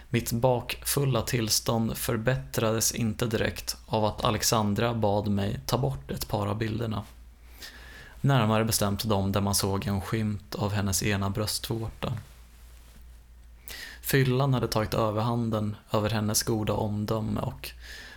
Mitt 0.09 0.32
bakfulla 0.32 1.22
tillstånd 1.22 1.97
förbättrades 1.97 2.95
inte 2.95 3.26
direkt 3.26 3.76
av 3.87 4.05
att 4.05 4.24
Alexandra 4.24 4.95
bad 4.95 5.28
mig 5.28 5.61
ta 5.66 5.78
bort 5.78 6.11
ett 6.11 6.28
par 6.28 6.47
av 6.47 6.59
bilderna. 6.59 7.05
Närmare 8.25 8.64
bestämt 8.64 9.09
de 9.09 9.33
där 9.33 9.41
man 9.41 9.55
såg 9.55 9.87
en 9.87 10.01
skymt 10.01 10.55
av 10.55 10.72
hennes 10.72 11.03
ena 11.03 11.31
bröstvårta. 11.31 12.12
Fyllan 14.01 14.55
hade 14.55 14.68
tagit 14.68 14.95
överhanden 14.95 15.77
över 15.93 16.11
hennes 16.11 16.43
goda 16.43 16.72
omdöme 16.72 17.41
och 17.41 17.70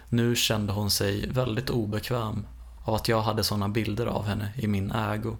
nu 0.10 0.36
kände 0.36 0.74
hon 0.74 0.92
sig 0.92 1.30
väldigt 1.30 1.70
obekväm 1.70 2.46
av 2.84 2.94
att 2.94 3.08
jag 3.08 3.22
hade 3.22 3.44
sådana 3.44 3.70
bilder 3.70 4.06
av 4.06 4.26
henne 4.26 4.54
i 4.58 4.68
min 4.68 4.92
ägo. 4.92 5.38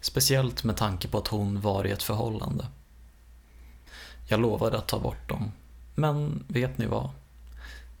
Speciellt 0.00 0.64
med 0.64 0.76
tanke 0.76 1.08
på 1.08 1.18
att 1.18 1.28
hon 1.28 1.60
var 1.60 1.86
i 1.86 1.90
ett 1.90 2.02
förhållande. 2.02 2.66
Jag 4.28 4.40
lovade 4.40 4.78
att 4.78 4.88
ta 4.88 4.98
bort 4.98 5.28
dem. 5.28 5.52
Men 5.94 6.44
vet 6.48 6.78
ni 6.78 6.86
vad? 6.86 7.10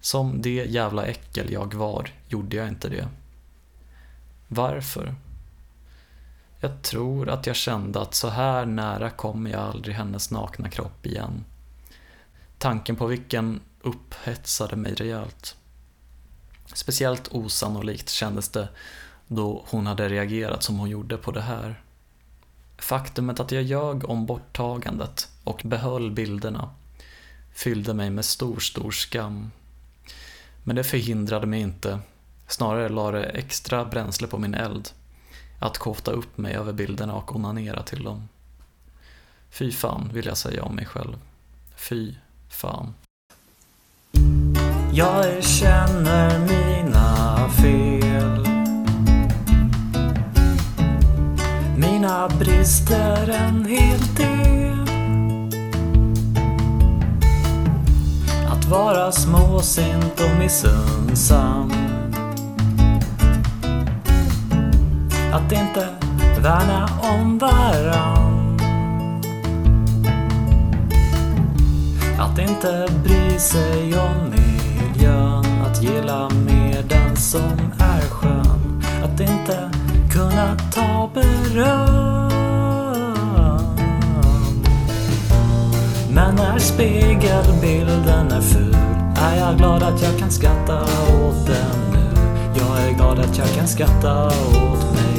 Som 0.00 0.42
det 0.42 0.64
jävla 0.64 1.06
äckel 1.06 1.52
jag 1.52 1.74
var 1.74 2.10
gjorde 2.28 2.56
jag 2.56 2.68
inte 2.68 2.88
det. 2.88 3.08
Varför? 4.48 5.14
Jag 6.64 6.82
tror 6.82 7.28
att 7.28 7.46
jag 7.46 7.56
kände 7.56 8.00
att 8.00 8.14
så 8.14 8.28
här 8.28 8.66
nära 8.66 9.10
kommer 9.10 9.50
jag 9.50 9.60
aldrig 9.60 9.96
hennes 9.96 10.30
nakna 10.30 10.68
kropp 10.68 11.06
igen. 11.06 11.44
Tanken 12.58 12.96
på 12.96 13.06
vilken 13.06 13.60
upphetsade 13.80 14.76
mig 14.76 14.94
rejält. 14.94 15.56
Speciellt 16.74 17.28
osannolikt 17.32 18.08
kändes 18.08 18.48
det 18.48 18.68
då 19.26 19.64
hon 19.68 19.86
hade 19.86 20.08
reagerat 20.08 20.62
som 20.62 20.78
hon 20.78 20.90
gjorde 20.90 21.16
på 21.16 21.30
det 21.30 21.40
här. 21.40 21.82
Faktumet 22.78 23.40
att 23.40 23.52
jag 23.52 23.62
ljög 23.62 24.04
om 24.04 24.26
borttagandet 24.26 25.28
och 25.44 25.62
behöll 25.64 26.10
bilderna 26.10 26.70
fyllde 27.54 27.94
mig 27.94 28.10
med 28.10 28.24
stor, 28.24 28.60
stor 28.60 28.90
skam. 28.90 29.50
Men 30.64 30.76
det 30.76 30.84
förhindrade 30.84 31.46
mig 31.46 31.60
inte, 31.60 31.98
snarare 32.46 32.88
lade 32.88 33.18
det 33.18 33.24
extra 33.26 33.84
bränsle 33.84 34.26
på 34.26 34.38
min 34.38 34.54
eld, 34.54 34.90
att 35.62 35.78
kofta 35.78 36.10
upp 36.10 36.38
mig 36.38 36.54
över 36.54 36.72
bilderna 36.72 37.14
och 37.14 37.36
onanera 37.36 37.82
till 37.82 38.04
dem. 38.04 38.28
Fy 39.50 39.72
fan, 39.72 40.10
vill 40.12 40.26
jag 40.26 40.36
säga 40.36 40.62
om 40.62 40.76
mig 40.76 40.86
själv. 40.86 41.16
Fy 41.76 42.14
fan. 42.48 42.94
Jag 44.92 45.26
erkänner 45.26 46.38
mina 46.38 47.48
fel. 47.48 48.46
Mina 51.76 52.28
brister 52.28 53.28
en 53.30 53.64
hel 53.64 54.00
del. 54.16 54.86
Att 58.48 58.64
vara 58.64 59.12
småsint 59.12 60.20
och 60.20 60.38
missunnsam. 60.38 61.91
Att 65.32 65.52
inte 65.52 65.88
värna 66.40 66.88
om 67.00 67.38
varann. 67.38 68.58
Att 72.18 72.38
inte 72.38 72.88
bry 73.04 73.38
sig 73.38 73.98
om 73.98 74.30
miljön. 74.30 75.44
Att 75.66 75.82
gilla 75.82 76.28
mer 76.28 76.82
den 76.88 77.16
som 77.16 77.72
är 77.78 78.00
skön. 78.00 78.82
Att 79.04 79.20
inte 79.20 79.70
kunna 80.12 80.56
ta 80.72 81.10
beröm. 81.14 82.32
Men 86.10 86.34
när 86.36 86.58
spegelbilden 86.58 88.32
är 88.32 88.40
ful 88.40 88.76
är 89.16 89.36
jag 89.36 89.56
glad 89.58 89.82
att 89.82 90.02
jag 90.02 90.18
kan 90.18 90.30
skratta 90.30 90.82
åt 90.82 91.46
den 91.46 91.92
nu. 91.92 92.20
Jag 92.54 92.88
är 92.88 92.92
glad 92.92 93.18
att 93.18 93.38
jag 93.38 93.48
kan 93.48 93.68
skratta 93.68 94.26
åt 94.26 94.92
mig 94.94 95.11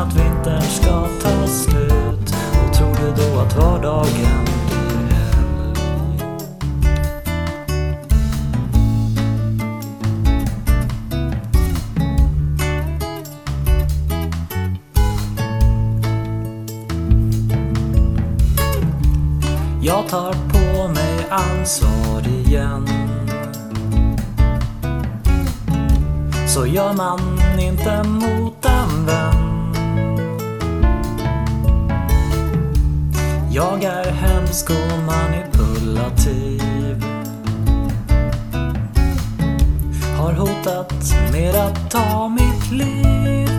att 0.00 0.16
vintern 0.16 0.62
ska 0.62 1.06
ta 1.22 1.46
slut? 1.46 2.34
Och 2.64 2.74
tror 2.74 2.94
du 2.94 3.22
då 3.22 3.40
att 3.40 3.56
vardagen 3.56 4.44
blir 4.68 5.10
helg? 5.10 6.20
Jag 19.82 20.08
tar 20.08 20.32
på 20.32 20.88
mig 20.88 21.26
ansvar 21.30 22.28
igen 22.28 22.88
Så 26.46 26.66
gör 26.66 26.92
man 26.92 27.20
inte 27.58 28.02
mot 28.02 28.64
en 28.64 29.06
vän 29.06 29.49
Jag 33.52 33.84
är 33.84 34.10
hemsk 34.10 34.70
och 34.70 34.98
manipulativ 35.06 37.04
Har 40.18 40.32
hotat 40.32 41.14
med 41.32 41.54
att 41.54 41.90
ta 41.90 42.28
mitt 42.28 42.70
liv 42.70 43.50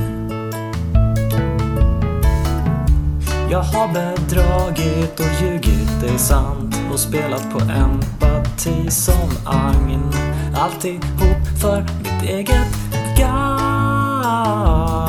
Jag 3.52 3.62
har 3.62 3.88
bedragit 3.88 5.20
och 5.20 5.42
ljugit, 5.42 6.02
det 6.02 6.08
är 6.08 6.18
sant 6.18 6.76
och 6.94 7.00
spelat 7.00 7.52
på 7.54 7.60
empati 7.60 8.92
som 8.92 9.30
agn. 9.46 10.12
Alltihop 10.56 11.60
för 11.62 11.82
mitt 11.82 12.30
eget 12.30 12.76
gagn. 13.18 15.01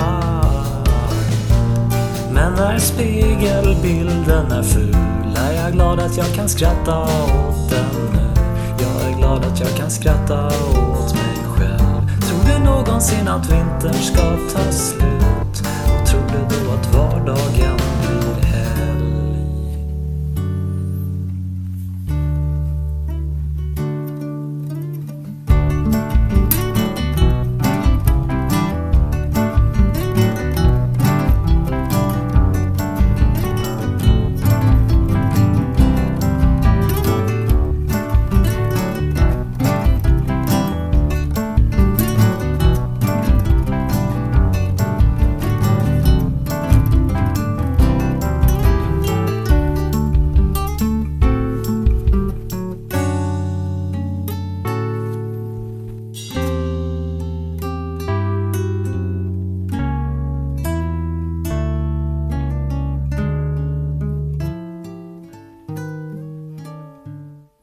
När 2.56 2.78
spegelbilden 2.78 4.52
är 4.52 4.62
ful 4.62 4.96
är 5.36 5.52
jag 5.52 5.72
glad 5.72 6.00
att 6.00 6.16
jag 6.16 6.34
kan 6.34 6.48
skratta 6.48 7.02
åt 7.02 7.70
den 7.70 8.12
nu. 8.12 8.42
Jag 8.78 9.12
är 9.12 9.18
glad 9.18 9.44
att 9.44 9.60
jag 9.60 9.76
kan 9.76 9.90
skratta 9.90 10.46
åt 10.46 11.14
mig 11.14 11.44
själv. 11.56 12.20
Tror 12.20 12.54
du 12.58 12.64
någonsin 12.64 13.28
att 13.28 13.50
vintern 13.50 14.02
ska 14.02 14.22
ta 14.54 14.72
slut? 14.72 15.21